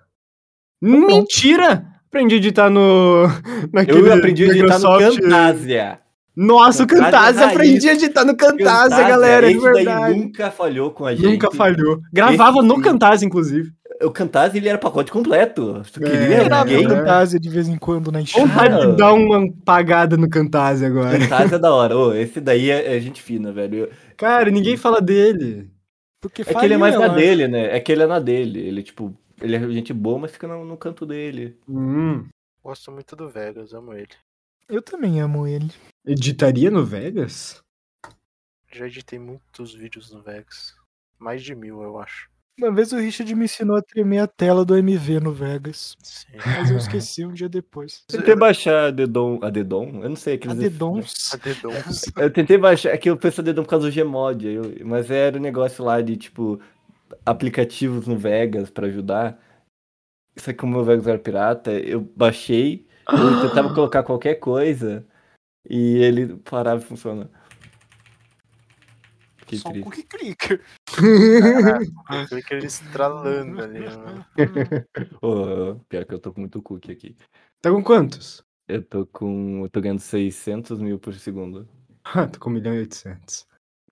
Mentira! 0.82 1.86
Aprendi 2.08 2.36
a 2.36 2.38
editar 2.40 2.70
no. 2.70 3.24
Naquele 3.72 4.10
Eu 4.10 4.14
aprendi 4.14 4.44
a 4.44 4.48
editar 4.48 4.80
no. 4.80 5.00
Camtasia. 5.00 6.00
Nossa, 6.36 6.84
o 6.84 6.88
Camtasia 6.88 7.42
raiz. 7.46 7.52
aprendi 7.56 7.90
a 7.90 7.94
editar 7.94 8.26
no 8.26 8.36
Camtasia, 8.36 8.66
Camtasia, 8.66 9.08
galera, 9.08 9.48
daí 9.48 9.58
verdade. 9.60 10.20
nunca 10.20 10.50
falhou 10.52 10.92
com 10.92 11.06
a 11.06 11.14
gente. 11.14 11.26
Nunca 11.26 11.52
falhou. 11.52 12.00
Gravava 12.12 12.60
Esse 12.60 12.68
no 12.68 12.76
sim. 12.76 12.82
Camtasia, 12.82 13.28
inclusive. 13.28 13.72
O 14.04 14.12
Camtasia, 14.12 14.60
ele 14.60 14.70
era 14.70 14.78
pacote 14.78 15.12
completo. 15.12 15.82
Tu 15.94 16.04
É, 16.04 16.10
queria 16.10 16.28
meu 16.66 16.90
né? 16.90 16.96
Camtasia 16.96 17.40
de 17.40 17.50
vez 17.50 17.68
em 17.68 17.78
quando 17.78 18.12
na. 18.12 18.20
Vontade 18.20 18.70
Cara. 18.70 18.88
de 18.88 18.98
dar 18.98 19.14
uma 19.14 19.52
pagada 19.66 20.18
no 20.18 20.30
Camtasia 20.30 20.88
agora. 20.88 21.18
Camtasia 21.20 21.56
é 21.56 21.60
da 21.60 21.74
hora. 21.74 21.98
Ô, 21.98 22.14
esse 22.14 22.40
daí 22.42 22.70
é, 22.70 22.96
é 22.96 23.00
gente 23.00 23.22
fina, 23.22 23.52
velho. 23.52 23.92
Cara, 24.18 24.50
ninguém 24.52 24.78
fala 24.78 25.02
dele. 25.02 25.70
Porque 26.20 26.44
É 26.44 26.46
que 26.46 26.66
ele 26.66 26.76
é 26.76 26.78
mais 26.78 26.96
na 26.98 27.08
acho. 27.08 27.16
dele, 27.16 27.48
né? 27.48 27.76
É 27.76 27.80
que 27.80 27.92
ele 27.92 28.04
é 28.04 28.08
na 28.08 28.20
dele. 28.20 28.60
Ele, 28.60 28.84
tipo, 28.84 29.14
ele 29.42 29.56
é 29.56 29.60
gente 29.70 29.92
boa, 29.94 30.20
mas 30.20 30.32
fica 30.32 30.48
no, 30.48 30.64
no 30.64 30.78
canto 30.78 31.06
dele. 31.06 31.58
Hum. 31.68 32.26
Gosto 32.64 32.92
muito 32.92 33.16
do 33.16 33.28
Vegas, 33.28 33.74
amo 33.74 33.94
ele. 33.94 34.14
Eu 34.70 34.82
também 34.82 35.20
amo 35.20 35.48
ele. 35.48 35.72
Editaria 36.06 36.70
no 36.72 36.86
Vegas? 36.86 37.60
Já 38.72 38.86
editei 38.88 39.20
muitos 39.20 39.74
vídeos 39.74 40.12
no 40.12 40.22
Vegas. 40.22 40.76
Mais 41.20 41.44
de 41.44 41.54
mil, 41.54 41.82
eu 41.82 42.00
acho. 42.00 42.30
Uma 42.60 42.72
vez 42.72 42.92
o 42.92 42.98
Richard 42.98 43.34
me 43.34 43.46
ensinou 43.46 43.76
a 43.78 43.82
tremer 43.82 44.20
a 44.20 44.28
tela 44.28 44.64
do 44.64 44.76
MV 44.78 45.20
no 45.20 45.32
Vegas. 45.34 45.96
Sim. 46.04 46.28
Mas 46.46 46.70
eu 46.70 46.78
esqueci 46.78 47.26
um 47.26 47.32
dia 47.32 47.50
depois. 47.50 48.04
Tentei 48.08 48.36
baixar 48.36 48.86
a 48.88 48.92
Dedon. 48.92 49.40
A 49.42 49.50
Dedon? 49.50 50.02
Eu 50.04 50.10
não 50.10 50.16
sei. 50.16 50.34
A 50.34 50.36
Aqueles 50.36 50.58
Dedons. 50.58 51.34
A 51.34 51.38
dedons. 51.44 52.04
Eu 52.18 52.32
tentei 52.32 52.58
baixar, 52.58 52.90
é 52.92 52.98
que 52.98 53.10
eu 53.10 53.18
pensei 53.18 53.44
Dedon 53.44 53.64
por 53.64 53.70
causa 53.70 53.90
do 53.90 53.94
Gmod, 53.96 54.46
eu- 54.48 54.86
mas 54.86 55.10
era 55.10 55.38
um 55.38 55.42
negócio 55.42 55.84
lá 55.84 56.02
de, 56.02 56.18
tipo, 56.18 56.60
aplicativos 57.26 58.06
no 58.06 58.18
Vegas 58.18 58.70
pra 58.70 58.88
ajudar. 58.88 59.40
Só 60.38 60.52
que 60.52 60.58
como 60.60 60.74
o 60.74 60.76
meu 60.78 60.86
Vegas 60.86 61.08
era 61.08 61.18
pirata, 61.20 61.72
eu 61.72 62.02
baixei, 62.16 62.86
eu 63.10 63.48
tentava 63.50 63.74
colocar 63.74 64.04
qualquer 64.04 64.36
coisa 64.36 65.06
e 65.70 65.98
ele 65.98 66.36
parava 66.38 66.82
e 66.82 66.86
funcionava. 66.86 67.30
Que 69.52 69.58
Só 69.58 69.68
um 69.68 69.72
triste. 69.74 69.84
cookie 69.84 70.04
clicker. 70.04 70.62
Eu 72.10 72.28
cliquei 72.30 72.58
ele 72.58 72.68
estralando 72.68 73.62
ali. 73.62 73.82
Né? 73.82 74.26
Ô, 75.22 75.76
pior 75.90 76.06
que 76.06 76.14
eu 76.14 76.20
tô 76.20 76.32
com 76.32 76.40
muito 76.40 76.62
cookie 76.62 76.90
aqui. 76.94 77.18
Tá 77.62 77.70
com 77.70 77.84
quantos? 77.84 78.42
Eu 78.66 78.82
tô 78.82 79.06
com. 79.06 79.64
Eu 79.66 79.70
tô 79.70 79.82
ganhando 79.82 80.00
600 80.00 80.80
mil 80.80 80.98
por 80.98 81.14
segundo. 81.14 81.68
Ah, 82.04 82.26
tô 82.26 82.40
com 82.40 82.50
1 82.50 82.54
milhão 82.54 82.74
e 82.74 82.80
800. 82.80 83.46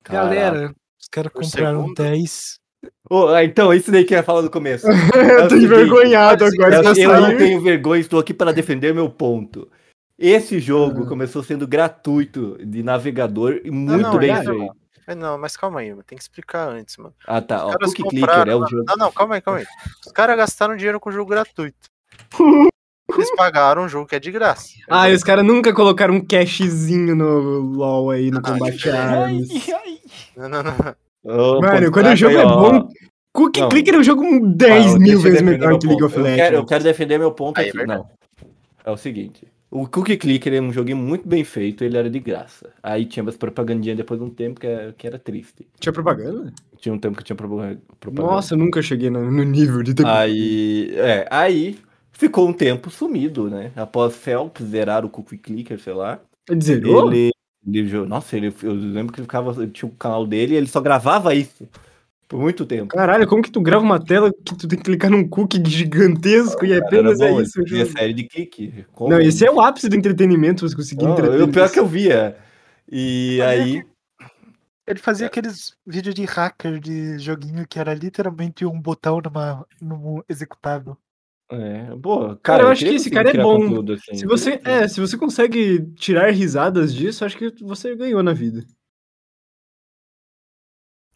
Galera, 0.03 0.73
os 0.99 1.07
caras 1.09 1.31
compraram 1.31 1.81
segundo? 1.81 1.93
10. 1.93 2.59
Ô, 3.07 3.27
ah, 3.27 3.43
então, 3.43 3.71
isso 3.71 3.91
daí 3.91 4.03
que 4.03 4.15
eu 4.15 4.17
ia 4.17 4.23
falar 4.23 4.41
no 4.41 4.49
começo. 4.49 4.87
eu 5.13 5.43
tô 5.43 5.49
seguinte, 5.49 5.65
envergonhado 5.65 6.43
agora 6.45 6.75
Eu, 6.77 6.81
pra 6.81 7.03
eu 7.03 7.21
não 7.21 7.37
tenho 7.37 7.61
vergonha, 7.61 8.01
estou 8.01 8.19
aqui 8.19 8.33
para 8.33 8.51
defender 8.51 8.95
meu 8.95 9.11
ponto. 9.11 9.69
Esse 10.17 10.59
jogo 10.59 11.03
Ah. 11.03 11.07
começou 11.07 11.43
sendo 11.43 11.67
gratuito 11.67 12.57
de 12.65 12.81
navegador 12.81 13.61
e 13.63 13.69
muito 13.69 14.01
não, 14.01 14.17
bem 14.17 14.31
é, 14.31 14.43
feito. 14.43 14.75
Mas 15.09 15.17
não, 15.17 15.39
mas 15.39 15.57
calma 15.57 15.79
aí, 15.79 15.89
mano. 15.89 16.03
Tem 16.05 16.15
que 16.15 16.21
explicar 16.23 16.69
antes, 16.69 16.95
mano. 16.97 17.15
Ah, 17.25 17.41
tá. 17.41 17.65
Ó, 17.65 17.71
Cookie 17.79 18.03
compraram- 18.03 18.43
Clicker 18.43 18.47
é 18.47 18.55
o 18.55 18.67
jogo. 18.67 18.83
Não, 18.89 18.95
não, 18.95 19.11
calma 19.11 19.33
aí, 19.35 19.41
calma 19.41 19.59
aí. 19.61 19.65
Os 20.05 20.11
caras 20.11 20.37
gastaram 20.37 20.75
dinheiro 20.77 20.99
com 20.99 21.09
o 21.09 21.11
jogo 21.11 21.31
gratuito. 21.31 21.89
Eles 23.11 23.35
pagaram 23.35 23.85
um 23.85 23.89
jogo 23.89 24.05
que 24.05 24.15
é 24.15 24.19
de 24.19 24.29
graça. 24.31 24.67
Ah, 24.87 25.09
e 25.09 25.15
os 25.15 25.23
caras 25.23 25.43
nunca 25.43 25.73
colocaram 25.73 26.13
um 26.13 26.23
cashzinho 26.23 27.15
no 27.15 27.59
LoL 27.59 28.11
aí, 28.11 28.29
no 28.29 28.37
Ah, 28.37 28.41
combate 28.43 28.87
arms. 28.87 29.49
Não, 30.37 30.47
não, 30.47 30.61
não. 30.61 30.95
Ô, 31.23 31.59
Mano, 31.59 31.61
quando 31.61 31.87
o 31.87 31.91
caraca, 31.91 32.15
jogo 32.15 32.37
aí, 32.37 32.41
é 32.41 32.45
bom, 32.45 32.89
Cookie 33.33 33.61
Não. 33.61 33.69
Clicker 33.69 33.95
é 33.95 33.97
um 33.97 34.03
jogo 34.03 34.23
10 34.47 34.93
Ah, 34.93 34.99
mil 34.99 35.13
eu 35.13 35.19
vezes 35.21 35.41
melhor 35.41 35.79
que 35.79 35.87
League 35.87 36.03
of 36.03 36.15
eu 36.15 36.21
Legends. 36.21 36.43
quero, 36.43 36.55
eu 36.57 36.65
quero 36.67 36.83
defender 36.83 37.17
meu 37.17 37.31
ponto 37.31 37.57
Aí, 37.59 37.65
é 37.65 37.69
aqui. 37.69 37.83
Não. 37.87 38.07
É 38.85 38.91
o 38.91 38.95
seguinte. 38.97 39.47
O 39.71 39.87
Cookie 39.87 40.17
Clicker 40.17 40.53
é 40.53 40.59
um 40.61 40.73
joguinho 40.73 40.97
muito 40.97 41.27
bem 41.27 41.43
feito, 41.43 41.83
ele 41.83 41.95
era 41.95 42.09
de 42.09 42.19
graça. 42.19 42.71
Aí 42.81 43.05
tinha 43.05 43.21
umas 43.21 43.37
propagandinhas 43.37 43.95
depois 43.97 44.19
de 44.19 44.25
um 44.25 44.29
tempo 44.29 44.59
que 44.59 44.65
era, 44.65 44.93
que 44.93 45.05
era 45.05 45.19
triste. 45.19 45.67
Tinha 45.79 45.93
propaganda? 45.93 46.51
Tinha 46.79 46.93
um 46.93 46.97
tempo 46.97 47.15
que 47.15 47.23
tinha 47.23 47.35
propa- 47.35 47.77
propaganda. 47.99 48.33
Nossa, 48.33 48.55
eu 48.55 48.57
nunca 48.57 48.81
cheguei 48.81 49.11
no, 49.11 49.29
no 49.29 49.43
nível 49.43 49.83
de 49.83 49.93
ter. 49.93 50.07
Aí, 50.07 50.91
é, 50.95 51.27
aí 51.29 51.77
ficou 52.11 52.47
um 52.47 52.53
tempo 52.53 52.89
sumido, 52.89 53.47
né? 53.47 53.71
Após 53.75 54.15
Phelps 54.15 54.65
zerar 54.65 55.05
o 55.05 55.09
Cookie 55.09 55.37
Clicker, 55.37 55.79
sei 55.79 55.93
lá. 55.93 56.19
Ele 56.49 56.61
zerou? 56.61 57.11
Ele, 57.13 57.31
ele, 57.67 58.05
nossa, 58.07 58.35
ele, 58.37 58.51
eu 58.63 58.73
lembro 58.73 59.13
que 59.13 59.19
ele 59.19 59.25
ficava, 59.25 59.67
tinha 59.67 59.87
o 59.87 59.93
canal 59.93 60.25
dele 60.25 60.55
e 60.55 60.57
ele 60.57 60.67
só 60.67 60.81
gravava 60.81 61.35
isso 61.35 61.67
por 62.29 62.39
muito 62.39 62.65
tempo. 62.65 62.95
Caralho, 62.95 63.27
como 63.27 63.41
que 63.43 63.51
tu 63.51 63.61
grava 63.61 63.83
uma 63.83 64.03
tela 64.03 64.31
que 64.33 64.55
tu 64.55 64.67
tem 64.67 64.77
que 64.79 64.85
clicar 64.85 65.11
num 65.11 65.27
cookie 65.27 65.63
gigantesco 65.65 66.65
e 66.65 66.79
Cara, 66.85 66.85
apenas 66.87 67.19
é 67.21 67.31
bom, 67.31 67.41
isso? 67.41 67.59
o 67.59 67.63
ele 67.63 67.69
fazia 67.69 67.85
jogo? 67.85 67.91
série 67.91 68.13
de 68.13 68.23
clique. 68.27 68.85
Como? 68.93 69.09
Não, 69.11 69.19
esse 69.21 69.45
é 69.45 69.51
o 69.51 69.61
ápice 69.61 69.89
do 69.89 69.95
entretenimento, 69.95 70.67
você 70.67 70.75
conseguir 70.75 71.05
Não, 71.05 71.13
entreter. 71.13 71.41
o 71.41 71.47
pior 71.51 71.65
isso. 71.65 71.73
que 71.73 71.79
eu 71.79 71.87
via. 71.87 72.37
E 72.91 73.39
é 73.41 73.45
aí, 73.45 73.83
Ele 74.87 74.99
fazia 74.99 75.27
aqueles 75.27 75.75
vídeos 75.85 76.15
de 76.15 76.25
hacker 76.25 76.79
de 76.79 77.19
joguinho 77.19 77.67
que 77.67 77.79
era 77.79 77.93
literalmente 77.93 78.65
um 78.65 78.79
botão 78.81 79.21
numa, 79.23 79.65
num 79.81 80.21
executável. 80.27 80.97
é, 81.51 81.95
pô, 82.01 82.35
cara, 82.37 82.39
Cara, 82.43 82.63
eu 82.63 82.67
acho 82.69 82.85
que 82.85 82.93
esse 82.95 83.09
cara 83.09 83.29
é 83.29 83.37
bom. 83.41 83.83
assim. 83.93 84.15
Se 84.15 84.25
você, 84.25 84.59
é, 84.63 84.87
se 84.87 84.99
você 84.99 85.17
consegue 85.17 85.85
tirar 85.95 86.31
risadas 86.31 86.93
disso, 86.93 87.23
acho 87.25 87.37
que 87.37 87.51
você 87.63 87.95
ganhou 87.95 88.21
na 88.23 88.33
vida. 88.33 88.65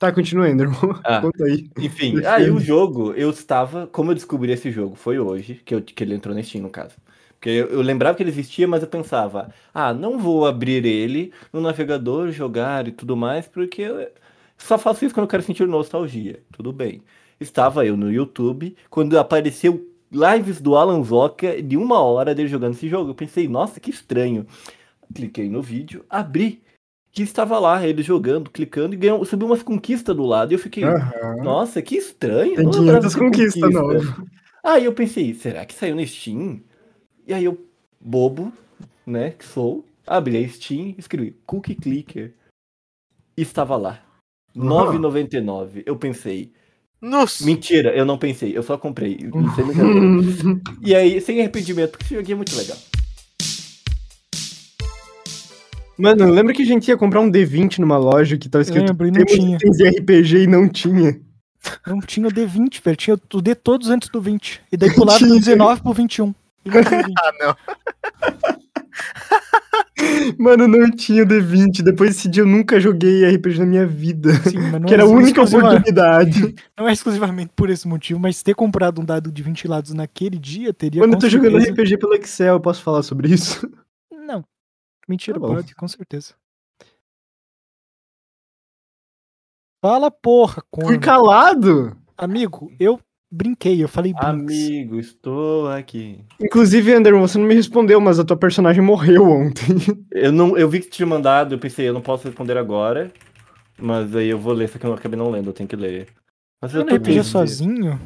Tá, 0.03 0.11
continua, 0.11 0.49
Ender. 0.49 0.67
Ah. 1.05 1.21
Conta 1.21 1.45
aí. 1.45 1.69
Enfim, 1.77 2.25
aí 2.25 2.51
o 2.51 2.59
jogo, 2.59 3.13
eu 3.13 3.29
estava. 3.29 3.87
Como 3.87 4.11
eu 4.11 4.15
descobri 4.15 4.51
esse 4.51 4.69
jogo? 4.69 4.95
Foi 4.95 5.17
hoje, 5.17 5.61
que, 5.63 5.73
eu, 5.73 5.81
que 5.81 6.03
ele 6.03 6.13
entrou 6.13 6.35
na 6.35 6.43
Steam, 6.43 6.61
no 6.61 6.69
caso. 6.69 6.95
Porque 7.31 7.49
eu, 7.49 7.67
eu 7.67 7.81
lembrava 7.81 8.17
que 8.17 8.21
ele 8.21 8.29
existia, 8.29 8.67
mas 8.67 8.81
eu 8.81 8.89
pensava, 8.89 9.53
ah, 9.73 9.93
não 9.93 10.19
vou 10.19 10.45
abrir 10.45 10.85
ele 10.85 11.31
no 11.53 11.61
navegador, 11.61 12.31
jogar 12.31 12.85
e 12.85 12.91
tudo 12.91 13.15
mais, 13.15 13.47
porque 13.47 13.81
eu 13.81 14.09
só 14.57 14.77
faço 14.77 15.05
isso 15.05 15.13
quando 15.13 15.23
eu 15.23 15.29
quero 15.29 15.43
sentir 15.43 15.65
nostalgia. 15.65 16.41
Tudo 16.51 16.73
bem. 16.73 17.01
Estava 17.39 17.85
eu 17.85 17.95
no 17.95 18.11
YouTube, 18.11 18.75
quando 18.89 19.17
apareceu 19.17 19.89
lives 20.11 20.59
do 20.59 20.75
Alan 20.75 21.01
Zoka 21.01 21.61
de 21.61 21.77
uma 21.77 22.01
hora 22.01 22.35
dele 22.35 22.49
jogando 22.49 22.73
esse 22.73 22.89
jogo. 22.89 23.11
Eu 23.11 23.15
pensei, 23.15 23.47
nossa, 23.47 23.79
que 23.79 23.89
estranho. 23.89 24.45
Cliquei 25.13 25.47
no 25.47 25.61
vídeo, 25.61 26.03
abri. 26.09 26.61
Que 27.13 27.21
estava 27.21 27.59
lá, 27.59 27.87
ele 27.87 28.01
jogando, 28.01 28.49
clicando 28.49 28.95
e 28.95 28.97
ganhou, 28.97 29.23
subiu 29.23 29.47
umas 29.47 29.61
conquistas 29.61 30.15
do 30.15 30.25
lado. 30.25 30.51
E 30.51 30.55
eu 30.55 30.59
fiquei, 30.59 30.83
Aham. 30.83 31.43
nossa, 31.43 31.79
que 31.79 31.95
estranho. 31.95 32.55
Tem 32.55 32.65
não 32.65 32.71
lembrava 32.71 33.07
500 33.07 33.13
de 33.13 33.19
conquistas 33.19 33.61
conquista. 33.61 33.81
novas. 33.81 34.27
Aí 34.65 34.85
eu 34.85 34.93
pensei, 34.93 35.33
será 35.35 35.63
que 35.65 35.75
saiu 35.75 35.95
na 35.95 36.05
Steam? 36.05 36.61
E 37.27 37.33
aí 37.33 37.43
eu, 37.43 37.67
bobo, 37.99 38.51
né, 39.05 39.31
que 39.31 39.43
sou, 39.45 39.85
abri 40.07 40.37
a 40.37 40.47
Steam, 40.47 40.95
escrevi 40.97 41.35
Cookie 41.45 41.75
Clicker. 41.75 42.33
E 43.37 43.41
estava 43.41 43.75
lá. 43.75 44.01
R$ 44.55 44.61
9,99. 44.61 45.83
Eu 45.85 45.97
pensei, 45.97 46.53
Nossa! 47.01 47.45
mentira, 47.45 47.93
eu 47.93 48.05
não 48.05 48.17
pensei, 48.17 48.55
eu 48.57 48.63
só 48.63 48.77
comprei. 48.77 49.17
E 50.81 50.95
aí, 50.95 51.19
sem 51.19 51.39
arrependimento, 51.41 51.91
porque 51.91 52.05
esse 52.05 52.15
joguinho 52.15 52.35
é 52.35 52.37
muito 52.37 52.55
legal. 52.55 52.77
Mano, 55.97 56.29
lembra 56.31 56.53
que 56.53 56.63
a 56.63 56.65
gente 56.65 56.87
ia 56.87 56.97
comprar 56.97 57.21
um 57.21 57.31
D20 57.31 57.79
numa 57.79 57.97
loja 57.97 58.37
que 58.37 58.49
tava 58.49 58.63
escrito 58.63 58.87
Lembro, 58.87 59.07
e 59.07 59.11
não 59.11 59.25
temos 59.25 59.33
tinha. 59.33 59.55
itens 59.57 59.77
de 59.77 59.89
RPG 59.89 60.37
e 60.43 60.47
não 60.47 60.67
tinha. 60.67 61.19
Não 61.87 61.99
tinha 62.01 62.27
o 62.27 62.31
D20, 62.31 62.81
velho. 62.83 62.97
Tinha 62.97 63.17
o 63.33 63.41
D 63.41 63.55
todos 63.55 63.89
antes 63.89 64.09
do 64.09 64.19
20. 64.19 64.61
E 64.71 64.77
daí 64.77 64.91
pulava 64.95 65.19
do 65.19 65.25
Tinha. 65.27 65.39
19 65.39 65.81
pro 65.81 65.93
21. 65.93 66.33
E 66.65 66.69
não 66.69 66.83
tinha 66.83 67.03
20. 67.03 67.13
Ah, 67.23 67.31
não. 67.39 67.55
Mano, 70.37 70.67
não 70.67 70.91
tinha 70.91 71.23
o 71.23 71.25
D20. 71.25 71.81
Depois 71.81 72.11
desse 72.15 72.27
dia 72.27 72.43
eu 72.43 72.47
nunca 72.47 72.79
joguei 72.79 73.25
RPG 73.35 73.59
na 73.59 73.65
minha 73.65 73.85
vida. 73.85 74.33
Sim, 74.49 74.59
mas 74.59 74.71
não 74.73 74.81
que 74.87 74.93
era 74.93 75.03
a 75.03 75.05
é 75.05 75.09
única 75.09 75.41
oportunidade. 75.41 76.55
Não 76.77 76.87
é 76.87 76.93
exclusivamente 76.93 77.51
por 77.55 77.69
esse 77.69 77.87
motivo, 77.87 78.19
mas 78.19 78.43
ter 78.43 78.53
comprado 78.53 79.01
um 79.01 79.05
dado 79.05 79.31
de 79.31 79.41
20 79.41 79.67
lados 79.67 79.93
naquele 79.93 80.37
dia 80.37 80.73
teria. 80.73 81.01
Quando 81.01 81.13
eu 81.13 81.19
tô 81.19 81.29
jogando 81.29 81.59
certeza- 81.61 81.71
RPG 81.71 81.97
pelo 81.97 82.13
Excel, 82.15 82.55
eu 82.55 82.59
posso 82.59 82.81
falar 82.81 83.03
sobre 83.03 83.29
isso? 83.29 83.69
Mentira, 85.07 85.39
Tá 85.39 85.45
pode, 85.47 85.75
com 85.75 85.87
certeza. 85.87 86.33
Fala 89.83 90.09
porra, 90.09 90.63
Fui 90.73 90.83
corno. 90.83 90.99
calado. 90.99 91.97
Amigo, 92.17 92.71
eu 92.79 92.99
brinquei, 93.29 93.83
eu 93.83 93.87
falei 93.89 94.13
Brinks. 94.13 94.55
Amigo, 94.55 94.97
estou 94.97 95.67
aqui. 95.69 96.23
Inclusive, 96.39 96.93
Anderson, 96.93 97.19
você 97.19 97.37
não 97.37 97.45
me 97.45 97.53
respondeu, 97.55 97.99
mas 97.99 98.17
a 98.17 98.23
tua 98.23 98.37
personagem 98.37 98.81
morreu 98.81 99.29
ontem. 99.29 99.65
Eu, 100.13 100.31
não, 100.31 100.55
eu 100.57 100.69
vi 100.69 100.79
que 100.79 100.89
tinha 100.89 101.05
mandado, 101.07 101.55
eu 101.55 101.59
pensei, 101.59 101.89
eu 101.89 101.93
não 101.93 102.01
posso 102.01 102.27
responder 102.27 102.55
agora. 102.57 103.11
Mas 103.77 104.15
aí 104.15 104.27
eu 104.29 104.37
vou 104.37 104.53
ler, 104.53 104.69
só 104.69 104.77
que 104.77 104.85
eu 104.85 104.93
acabei 104.93 105.17
não 105.17 105.31
lendo, 105.31 105.49
eu 105.49 105.53
tenho 105.53 105.67
que 105.67 105.75
ler. 105.75 106.07
Mas 106.61 106.71
Você 106.71 106.77
eu 106.77 106.81
não 106.81 106.87
tô 106.89 106.95
RPG 106.95 107.23
sozinho? 107.23 107.99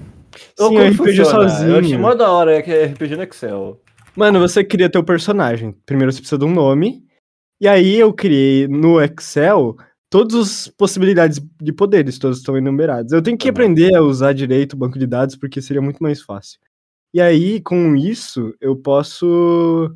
Ou 0.58 0.70
Sim, 0.70 0.76
como 0.78 0.80
RPG 0.82 0.96
funciona? 0.96 1.30
sozinho. 1.30 1.70
Eu 1.72 1.80
achei 1.80 1.98
mó 1.98 2.14
da 2.16 2.32
hora, 2.32 2.56
é 2.58 2.62
que 2.62 2.72
é 2.72 2.86
RPG 2.86 3.16
no 3.18 3.24
Excel. 3.24 3.82
Mano, 4.18 4.40
você 4.40 4.64
cria 4.64 4.90
teu 4.90 5.04
personagem. 5.04 5.74
Primeiro 5.86 6.12
você 6.12 6.18
precisa 6.18 6.40
de 6.40 6.46
um 6.46 6.52
nome. 6.52 7.06
E 7.62 7.68
aí 7.68 7.98
eu 7.98 8.12
criei 8.12 8.68
no 8.68 9.00
Excel 9.00 9.78
todas 10.10 10.36
as 10.36 10.68
possibilidades 10.70 11.40
de 11.62 11.72
poderes, 11.72 12.18
todos 12.18 12.40
estão 12.40 12.58
enumerados. 12.58 13.12
Eu 13.12 13.22
tenho 13.22 13.38
que 13.38 13.46
Tá 13.46 13.52
aprender 13.52 13.94
a 13.96 14.02
usar 14.02 14.34
direito 14.34 14.74
o 14.74 14.78
banco 14.78 14.98
de 14.98 15.06
dados, 15.06 15.36
porque 15.36 15.62
seria 15.62 15.84
muito 15.84 16.02
mais 16.02 16.20
fácil. 16.20 16.60
E 17.14 17.22
aí, 17.22 17.62
com 17.62 17.96
isso, 17.96 18.56
eu 18.60 18.76
posso 18.76 19.96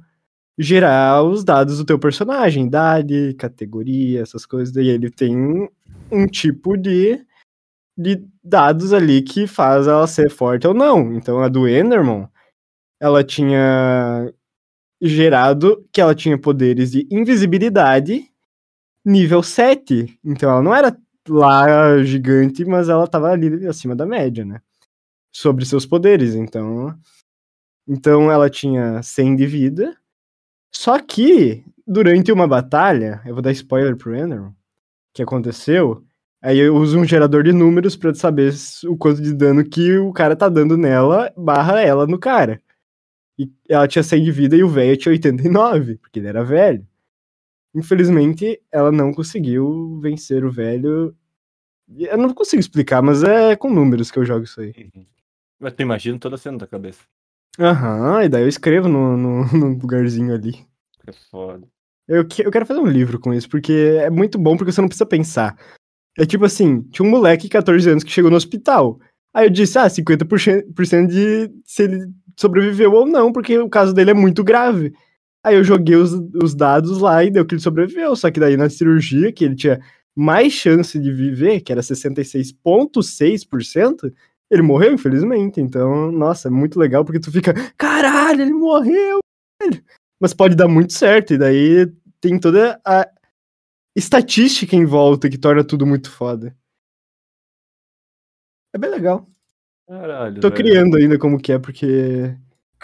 gerar 0.55 1.23
os 1.23 1.43
dados 1.43 1.79
do 1.79 1.86
teu 1.86 1.97
personagem, 1.97 2.67
idade, 2.67 3.34
categoria, 3.39 4.21
essas 4.21 4.45
coisas. 4.45 4.71
Daí 4.71 4.89
ele 4.89 5.10
tem 5.10 5.36
um, 5.36 5.67
um 6.12 6.27
tipo 6.27 6.77
de, 6.77 7.25
de 7.97 8.23
dados 8.43 8.93
ali 8.93 9.23
que 9.23 9.47
faz 9.47 9.88
ela 9.88 10.05
ser 10.05 10.29
forte 10.29 10.67
ou 10.67 10.75
não. 10.75 11.12
Então 11.15 11.39
a 11.39 11.47
do 11.49 11.67
Enderman, 11.67 12.27
ela 13.02 13.24
tinha 13.24 14.32
gerado 15.02 15.84
que 15.92 16.00
ela 16.00 16.14
tinha 16.14 16.38
poderes 16.38 16.92
de 16.92 17.08
invisibilidade 17.12 18.30
nível 19.04 19.42
7. 19.42 20.20
Então 20.24 20.52
ela 20.52 20.62
não 20.62 20.76
era 20.76 20.96
lá 21.28 22.04
gigante, 22.04 22.64
mas 22.64 22.90
ela 22.90 23.08
tava 23.08 23.32
ali 23.32 23.66
acima 23.66 23.96
da 23.96 24.06
média, 24.06 24.46
né? 24.46 24.62
Sobre 25.34 25.66
seus 25.66 25.84
poderes. 25.84 26.36
Então, 26.36 26.96
então 27.88 28.32
ela 28.32 28.52
tinha 28.52 29.02
100 29.02 29.36
de 29.36 29.48
vida. 29.48 29.98
Só 30.72 31.00
que 31.00 31.64
durante 31.88 32.32
uma 32.32 32.48
batalha, 32.48 33.20
eu 33.26 33.34
vou 33.34 33.42
dar 33.42 33.52
spoiler 33.52 33.98
pro 33.98 34.16
Enderman, 34.16 34.56
que 35.12 35.24
aconteceu. 35.24 36.04
Aí 36.40 36.60
eu 36.60 36.76
uso 36.76 37.00
um 37.00 37.06
gerador 37.06 37.44
de 37.44 37.52
números 37.52 37.96
pra 37.96 38.14
saber 38.14 38.54
o 38.86 38.96
quanto 38.96 39.22
de 39.22 39.34
dano 39.34 39.64
que 39.64 39.98
o 39.98 40.14
cara 40.14 40.36
tá 40.36 40.48
dando 40.50 40.78
nela, 40.78 41.34
barra 41.36 41.82
ela 41.82 42.06
no 42.06 42.20
cara. 42.20 42.62
E 43.43 43.51
ela 43.69 43.88
tinha 43.88 44.04
100 44.04 44.23
de 44.23 44.32
vida 44.32 44.56
e 44.56 44.63
o 44.63 44.69
velho 44.69 44.97
tinha 44.97 45.12
89, 45.12 45.95
porque 45.97 46.19
ele 46.19 46.27
era 46.27 46.43
velho. 46.43 46.86
Infelizmente, 47.73 48.62
ela 48.71 48.91
não 48.91 49.13
conseguiu 49.13 49.99
vencer 50.01 50.43
o 50.43 50.51
velho. 50.51 51.15
Eu 51.97 52.17
não 52.17 52.34
consigo 52.34 52.60
explicar, 52.60 53.01
mas 53.01 53.23
é 53.23 53.56
com 53.56 53.69
números 53.69 54.12
que 54.12 54.19
eu 54.19 54.25
jogo 54.25 54.43
isso 54.43 54.60
aí. 54.62 54.73
Mas 55.60 55.73
tu 55.73 55.82
imagina 55.82 56.19
toda 56.19 56.36
a 56.36 56.38
cena 56.38 56.58
da 56.58 56.67
cabeça. 56.67 57.01
Aham, 57.60 58.23
e 58.23 58.30
daí 58.30 58.43
eu 58.43 58.47
escrevo 58.47 58.88
no, 58.88 59.15
no, 59.17 59.45
no 59.54 59.67
lugarzinho 59.80 60.34
ali. 60.34 60.65
É 61.08 61.12
foda. 61.30 61.67
Eu, 62.08 62.25
que- 62.27 62.45
eu 62.45 62.51
quero 62.51 62.65
fazer 62.65 62.80
um 62.80 62.88
livro 62.88 63.19
com 63.19 63.34
isso, 63.34 63.49
porque 63.49 63.71
é 64.01 64.10
muito 64.10 64.38
bom, 64.38 64.58
porque 64.58 64.71
você 64.71 64.82
não 64.82 64.88
precisa 64.88 65.06
pensar. 65.06 65.58
É 66.17 66.25
tipo 66.25 66.43
assim, 66.45 66.82
tinha 66.91 67.08
um 67.08 67.10
moleque 67.12 67.43
de 67.43 67.49
14 67.49 67.89
anos 67.89 68.04
que 68.04 68.12
chegou 68.12 68.30
no 68.30 68.38
hospital. 68.38 68.99
Aí 69.34 69.45
eu 69.45 69.49
disse, 69.49 69.77
ah, 69.77 69.89
50% 69.89 70.73
por 70.73 70.86
cento 70.86 71.10
de 71.12 71.49
se 71.65 71.84
ele 71.84 72.06
sobreviveu 72.38 72.94
ou 72.94 73.06
não, 73.06 73.32
porque 73.32 73.58
o 73.58 73.70
caso 73.70 73.94
dele 73.94 74.12
é 74.12 74.13
muito 74.13 74.44
grave. 74.44 74.94
Aí 75.44 75.56
eu 75.56 75.63
joguei 75.63 75.96
os, 75.96 76.12
os 76.41 76.54
dados 76.54 77.00
lá 77.00 77.24
e 77.24 77.32
deu 77.32 77.46
que 77.46 77.56
ele 77.56 77.62
sobreviveu. 77.62 78.15
Só 78.15 78.30
que 78.32 78.39
daí 78.39 78.56
na 78.56 78.70
cirurgia, 78.70 79.32
que 79.32 79.46
ele 79.46 79.56
tinha 79.56 79.80
mais 80.15 80.54
chance 80.54 81.00
de 81.00 81.12
viver, 81.12 81.62
que 81.62 81.72
era 81.72 81.82
66,6%, 81.82 84.13
ele 84.50 84.62
morreu, 84.62 84.94
infelizmente. 84.94 85.60
Então, 85.62 86.12
nossa, 86.12 86.50
é 86.50 86.52
muito 86.52 86.78
legal, 86.78 87.06
porque 87.06 87.20
tu 87.20 87.32
fica, 87.32 87.54
caralho, 87.78 88.41
ele 88.41 88.54
morreu, 88.54 89.20
velho. 89.62 89.84
Mas 90.20 90.34
pode 90.34 90.56
dar 90.56 90.67
muito 90.67 90.94
certo, 90.94 91.34
e 91.34 91.38
daí 91.38 91.88
tem 92.20 92.39
toda 92.39 92.80
a 92.86 93.08
estatística 93.96 94.76
em 94.76 94.86
volta 94.86 95.30
que 95.30 95.38
torna 95.38 95.63
tudo 95.63 95.86
muito 95.86 96.12
foda. 96.12 96.56
É 98.74 98.78
bem 98.78 98.89
legal. 98.89 99.28
Caralho. 99.88 100.39
Tô 100.39 100.50
velho. 100.50 100.63
criando 100.63 100.98
ainda 100.98 101.17
como 101.17 101.38
que 101.38 101.52
é, 101.52 101.60
porque 101.60 102.36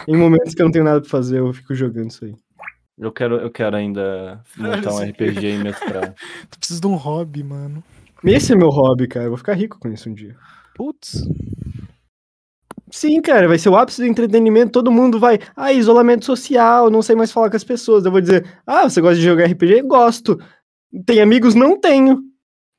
em 0.06 0.16
momentos 0.16 0.54
que 0.54 0.62
eu 0.62 0.66
não 0.66 0.72
tenho 0.72 0.84
nada 0.84 1.00
pra 1.00 1.10
fazer, 1.10 1.38
eu 1.38 1.52
fico 1.52 1.74
jogando 1.74 2.10
isso 2.10 2.24
aí. 2.24 2.34
Eu 2.98 3.12
quero, 3.12 3.36
eu 3.36 3.50
quero 3.50 3.76
ainda 3.76 4.42
montar 4.56 4.92
um 4.92 5.02
RPG 5.02 5.46
e 5.46 5.58
mestrar. 5.58 6.14
Tu 6.50 6.58
precisa 6.58 6.80
de 6.80 6.86
um 6.86 6.96
hobby, 6.96 7.42
mano. 7.42 7.82
Esse 8.24 8.52
é 8.52 8.56
meu 8.56 8.68
hobby, 8.68 9.06
cara. 9.06 9.26
Eu 9.26 9.30
vou 9.30 9.38
ficar 9.38 9.54
rico 9.54 9.78
com 9.78 9.88
isso 9.88 10.10
um 10.10 10.14
dia. 10.14 10.36
Putz. 10.74 11.22
Sim, 12.90 13.20
cara, 13.20 13.46
vai 13.46 13.58
ser 13.58 13.68
o 13.68 13.76
ápice 13.76 14.00
do 14.00 14.06
entretenimento. 14.06 14.72
Todo 14.72 14.90
mundo 14.90 15.20
vai. 15.20 15.38
Ah, 15.54 15.72
isolamento 15.72 16.24
social, 16.24 16.90
não 16.90 17.02
sei 17.02 17.14
mais 17.14 17.30
falar 17.30 17.50
com 17.50 17.56
as 17.56 17.64
pessoas. 17.64 18.04
Eu 18.04 18.10
vou 18.10 18.20
dizer, 18.20 18.44
ah, 18.66 18.88
você 18.88 19.00
gosta 19.00 19.16
de 19.16 19.22
jogar 19.24 19.46
RPG? 19.46 19.82
Gosto. 19.82 20.40
Tem 21.06 21.20
amigos? 21.20 21.54
Não 21.54 21.78
tenho. 21.78 22.22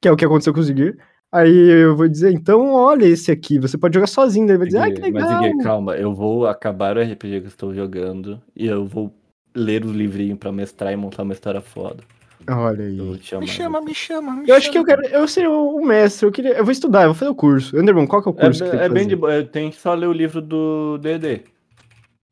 Que 0.02 0.08
é 0.08 0.12
o 0.12 0.18
que 0.18 0.26
aconteceu 0.26 0.54
com 0.54 0.60
o 0.60 0.64
Zigir. 0.64 0.98
Aí 1.32 1.56
eu 1.84 1.96
vou 1.96 2.08
dizer, 2.08 2.32
então 2.32 2.74
olha 2.74 3.06
esse 3.06 3.32
aqui, 3.32 3.60
você 3.60 3.78
pode 3.78 3.94
jogar 3.94 4.08
sozinho. 4.08 4.48
Daí 4.48 4.56
ele 4.56 4.58
vai 4.60 4.68
dizer, 4.68 4.80
ah, 4.80 4.92
que 4.92 5.02
legal. 5.02 5.42
Mas 5.42 5.64
calma, 5.64 5.96
eu 5.96 6.14
vou 6.14 6.48
acabar 6.48 6.98
o 6.98 7.02
RPG 7.02 7.20
que 7.42 7.46
eu 7.46 7.48
estou 7.48 7.74
jogando 7.74 8.42
e 8.56 8.66
eu 8.66 8.86
vou 8.86 9.14
ler 9.56 9.86
os 9.86 9.92
livrinhos 9.92 10.40
pra 10.40 10.52
mestrar 10.52 10.92
e 10.92 10.96
montar 10.96 11.22
uma 11.24 11.34
história 11.34 11.62
foda. 11.62 12.04
Olha 12.50 12.84
aí. 12.86 13.00
Me 13.00 13.20
chama, 13.48 13.82
me 13.82 13.94
chama, 13.94 14.32
me 14.38 14.50
Eu 14.50 14.56
acho 14.56 14.72
que 14.72 14.78
eu 14.78 14.86
chama. 14.88 15.04
quero. 15.04 15.14
Eu 15.16 15.28
seria 15.28 15.52
o 15.52 15.86
mestre. 15.86 16.26
Eu, 16.26 16.32
queria, 16.32 16.54
eu 16.54 16.64
vou 16.64 16.72
estudar, 16.72 17.02
eu 17.04 17.08
vou 17.10 17.16
fazer 17.16 17.30
o 17.30 17.36
curso. 17.36 17.78
Enderman, 17.78 18.08
qual 18.08 18.24
que 18.24 18.30
é 18.30 18.32
o 18.32 18.36
É, 18.36 18.42
curso 18.46 18.64
que 18.64 18.72
tem 18.72 18.80
é 18.80 18.88
que 18.88 18.94
bem 18.96 19.08
de 19.08 19.16
boa, 19.16 19.44
tem 19.44 19.70
que 19.70 19.78
só 19.80 19.94
ler 19.94 20.08
o 20.08 20.14
livro 20.14 20.42
do 20.42 20.98
D&D. 20.98 21.42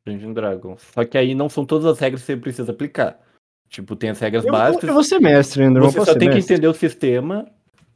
Dungeon 0.07 0.33
Dragons. 0.33 0.81
Só 0.93 1.03
que 1.05 1.17
aí 1.17 1.36
não 1.36 1.49
são 1.49 1.65
todas 1.65 1.86
as 1.86 1.99
regras 1.99 2.21
que 2.21 2.25
você 2.27 2.38
precisa 2.38 2.71
aplicar. 2.71 3.19
Tipo, 3.69 3.95
tem 3.95 4.10
as 4.10 4.19
regras 4.19 4.45
Eu, 4.45 4.51
básicas. 4.51 4.88
eu 4.88 4.93
vou 4.93 5.03
ser 5.03 5.19
mestre, 5.19 5.63
Enderman. 5.63 5.91
Você 5.91 5.99
só 6.05 6.15
tem 6.15 6.29
que 6.29 6.36
mestre? 6.36 6.53
entender 6.55 6.67
o 6.67 6.73
sistema 6.73 7.45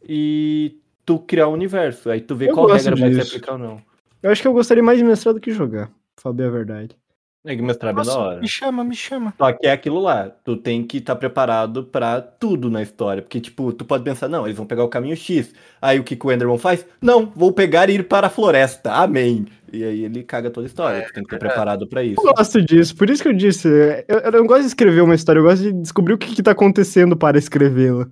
e 0.07 0.75
tu 1.05 1.19
criar 1.19 1.47
o 1.47 1.53
universo. 1.53 2.09
Aí 2.09 2.21
tu 2.21 2.35
vê 2.35 2.49
Eu 2.49 2.53
qual 2.53 2.67
regra 2.67 2.95
vai 2.95 3.09
se 3.11 3.15
disso. 3.19 3.35
aplicar 3.35 3.53
ou 3.53 3.57
não. 3.57 3.81
Eu 4.21 4.31
acho 4.31 4.41
que 4.41 4.47
eu 4.47 4.53
gostaria 4.53 4.83
mais 4.83 4.97
de 4.97 5.03
mestrar 5.03 5.33
do 5.33 5.39
que 5.39 5.51
jogar. 5.51 5.89
Pra 6.21 6.31
bem 6.31 6.45
a 6.47 6.49
verdade. 6.49 6.95
É 7.43 7.55
que 7.55 7.61
mestrar 7.63 7.91
é 7.91 7.95
bem 7.95 8.05
da 8.05 8.11
Nossa, 8.11 8.23
hora. 8.23 8.39
me 8.39 8.47
chama, 8.47 8.83
me 8.83 8.95
chama. 8.95 9.33
Só 9.35 9.51
que 9.51 9.65
é 9.65 9.71
aquilo 9.71 9.99
lá, 9.99 10.29
tu 10.29 10.55
tem 10.55 10.83
que 10.83 10.97
estar 10.99 11.15
preparado 11.15 11.83
pra 11.85 12.21
tudo 12.21 12.69
na 12.69 12.83
história. 12.83 13.23
Porque, 13.23 13.41
tipo, 13.41 13.73
tu 13.73 13.83
pode 13.83 14.03
pensar, 14.03 14.27
não, 14.29 14.45
eles 14.45 14.55
vão 14.55 14.67
pegar 14.67 14.83
o 14.83 14.87
caminho 14.87 15.15
X. 15.17 15.51
Aí 15.81 15.99
o 15.99 16.03
que, 16.03 16.15
que 16.15 16.23
o 16.27 16.31
Enderman 16.31 16.59
faz? 16.59 16.85
Não, 17.01 17.25
vou 17.35 17.51
pegar 17.51 17.89
e 17.89 17.95
ir 17.95 18.03
para 18.07 18.27
a 18.27 18.29
floresta. 18.29 18.91
Amém. 18.91 19.47
E 19.73 19.83
aí 19.83 20.03
ele 20.03 20.21
caga 20.21 20.51
toda 20.51 20.67
a 20.67 20.69
história. 20.69 21.01
tu 21.07 21.13
tem 21.13 21.23
que 21.23 21.33
estar 21.33 21.39
preparado 21.39 21.87
pra 21.87 22.03
isso. 22.03 22.21
Eu 22.21 22.31
gosto 22.33 22.61
disso, 22.61 22.95
por 22.95 23.09
isso 23.09 23.23
que 23.23 23.29
eu 23.29 23.33
disse. 23.33 23.67
Eu, 24.07 24.19
eu 24.19 24.31
não 24.33 24.45
gosto 24.45 24.61
de 24.61 24.67
escrever 24.67 25.01
uma 25.01 25.15
história, 25.15 25.39
eu 25.39 25.43
gosto 25.43 25.63
de 25.63 25.73
descobrir 25.73 26.13
o 26.13 26.17
que, 26.19 26.35
que 26.35 26.43
tá 26.43 26.51
acontecendo 26.51 27.17
para 27.17 27.39
escrevê-la. 27.39 28.07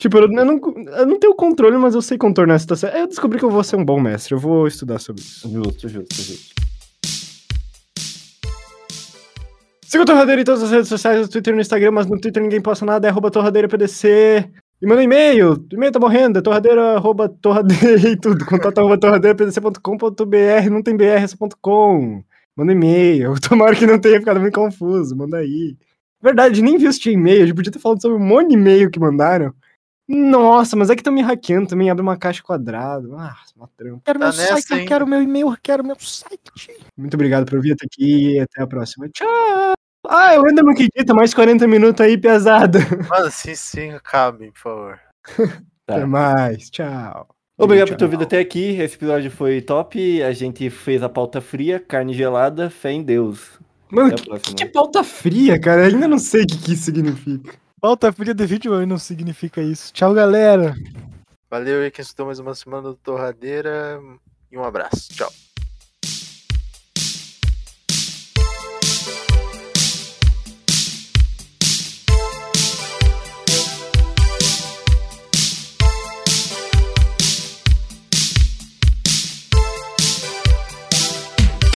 Tipo, 0.00 0.16
eu 0.16 0.28
não, 0.28 0.58
eu 0.96 1.06
não 1.06 1.18
tenho 1.18 1.34
controle, 1.34 1.76
mas 1.76 1.94
eu 1.94 2.00
sei 2.00 2.16
contornar 2.16 2.54
a 2.54 2.58
situação. 2.58 2.88
Eu 2.88 3.06
descobri 3.06 3.38
que 3.38 3.44
eu 3.44 3.50
vou 3.50 3.62
ser 3.62 3.76
um 3.76 3.84
bom 3.84 4.00
mestre, 4.00 4.34
eu 4.34 4.38
vou 4.38 4.66
estudar 4.66 4.98
sobre 4.98 5.20
isso. 5.20 5.46
Justo, 5.46 5.88
justo, 5.90 6.14
justo. 6.14 6.54
Siga 9.84 10.02
o 10.02 10.06
Torradeira 10.06 10.40
em 10.40 10.44
todas 10.44 10.62
as 10.62 10.70
redes 10.70 10.88
sociais, 10.88 11.20
no 11.20 11.28
Twitter 11.28 11.52
e 11.52 11.56
no 11.56 11.60
Instagram, 11.60 11.90
mas 11.90 12.06
no 12.06 12.18
Twitter 12.18 12.42
ninguém 12.42 12.62
posta 12.62 12.86
nada, 12.86 13.06
é 13.06 13.10
arroba 13.10 13.30
torradeirapdc. 13.30 14.06
E 14.80 14.86
manda 14.86 15.02
um 15.02 15.04
e-mail, 15.04 15.52
o 15.52 15.74
e-mail 15.74 15.92
tá 15.92 16.00
morrendo, 16.00 16.38
é 16.38 16.42
torradeira, 16.42 16.94
arroba 16.96 17.28
torradeira 17.28 18.00
e 18.08 18.16
tudo, 18.16 18.46
contato 18.46 18.78
arroba 18.78 18.96
torradeirapdc.com.br, 18.96 20.70
não 20.70 20.82
tem 20.82 20.96
br, 20.96 21.04
é 21.04 21.26
só 21.26 21.36
ponto 21.36 21.58
.com. 21.60 22.24
Manda 22.56 22.72
e-mail, 22.72 23.34
tomara 23.46 23.76
que 23.76 23.86
não 23.86 23.98
tenha 23.98 24.18
ficado 24.18 24.40
muito 24.40 24.54
confuso, 24.54 25.14
manda 25.14 25.36
aí. 25.36 25.76
Verdade, 26.22 26.62
nem 26.62 26.78
vi 26.78 26.90
se 26.90 27.00
tinha 27.00 27.14
e-mail, 27.14 27.42
a 27.42 27.46
gente 27.46 27.56
podia 27.56 27.72
ter 27.72 27.78
falado 27.78 28.00
sobre 28.00 28.16
um 28.16 28.26
monte 28.26 28.48
de 28.48 28.54
e-mail 28.54 28.90
que 28.90 28.98
mandaram. 28.98 29.52
Nossa, 30.12 30.74
mas 30.74 30.90
é 30.90 30.96
que 30.96 31.02
estão 31.02 31.12
me 31.12 31.22
hackeando 31.22 31.68
também, 31.68 31.88
abre 31.88 32.02
uma 32.02 32.16
caixa 32.16 32.42
quadrada. 32.42 33.06
Ah, 33.16 33.36
uma 33.56 33.68
trampa. 33.76 34.02
Quero 34.04 34.18
Tá 34.18 34.26
meu 34.26 34.36
nessa 34.36 34.54
site, 34.54 34.70
eu 34.70 34.76
ainda. 34.78 34.88
quero 34.88 35.06
meu 35.06 35.22
e-mail, 35.22 35.50
eu 35.50 35.56
quero 35.62 35.84
meu 35.84 35.96
site. 36.00 36.40
Muito 36.96 37.14
obrigado 37.14 37.46
por 37.48 37.60
vir 37.60 37.74
até 37.74 37.86
aqui 37.86 38.32
e 38.34 38.40
até 38.40 38.60
a 38.60 38.66
próxima. 38.66 39.08
Tchau! 39.08 39.74
Ah, 40.08 40.34
eu 40.34 40.44
ainda 40.44 40.62
não 40.64 40.72
acredito, 40.72 41.14
mais 41.14 41.32
40 41.32 41.68
minutos 41.68 42.04
aí, 42.04 42.18
pesada. 42.18 42.80
Mano, 43.08 43.30
sim, 43.30 43.54
sim, 43.54 43.90
acabe, 43.92 44.50
por 44.50 44.58
favor. 44.58 45.00
Tá. 45.86 45.94
Até 45.96 46.04
mais, 46.04 46.70
tchau. 46.70 47.28
Obrigado 47.56 47.88
por 47.90 47.96
ter 47.96 48.08
vindo 48.08 48.22
até 48.22 48.38
aqui. 48.38 48.80
Esse 48.80 48.94
episódio 48.94 49.30
foi 49.30 49.60
top. 49.60 50.22
A 50.22 50.32
gente 50.32 50.70
fez 50.70 51.02
a 51.02 51.08
pauta 51.10 51.40
fria, 51.42 51.78
carne 51.78 52.14
gelada, 52.14 52.70
fé 52.70 52.90
em 52.92 53.02
Deus. 53.02 53.60
Mano, 53.90 54.14
a 54.32 54.38
que, 54.38 54.54
que 54.54 54.62
é 54.62 54.66
pauta 54.66 55.04
fria, 55.04 55.60
cara? 55.60 55.82
Eu 55.82 55.94
ainda 55.94 56.08
não 56.08 56.18
sei 56.18 56.44
o 56.44 56.46
que, 56.46 56.56
que 56.56 56.72
isso 56.72 56.84
significa. 56.84 57.52
Falta 57.80 58.12
fria 58.12 58.34
de 58.34 58.46
vídeo 58.46 58.86
não 58.86 58.98
significa 58.98 59.62
isso. 59.62 59.90
Tchau, 59.92 60.12
galera. 60.12 60.74
Valeu 61.50 61.80
aí 61.80 61.90
quem 61.90 62.02
estudou 62.02 62.26
mais 62.26 62.38
uma 62.38 62.54
semana 62.54 62.88
do 62.88 62.94
Torradeira. 62.94 63.98
E 64.52 64.58
um 64.58 64.64
abraço. 64.64 65.08
Tchau. 65.14 65.32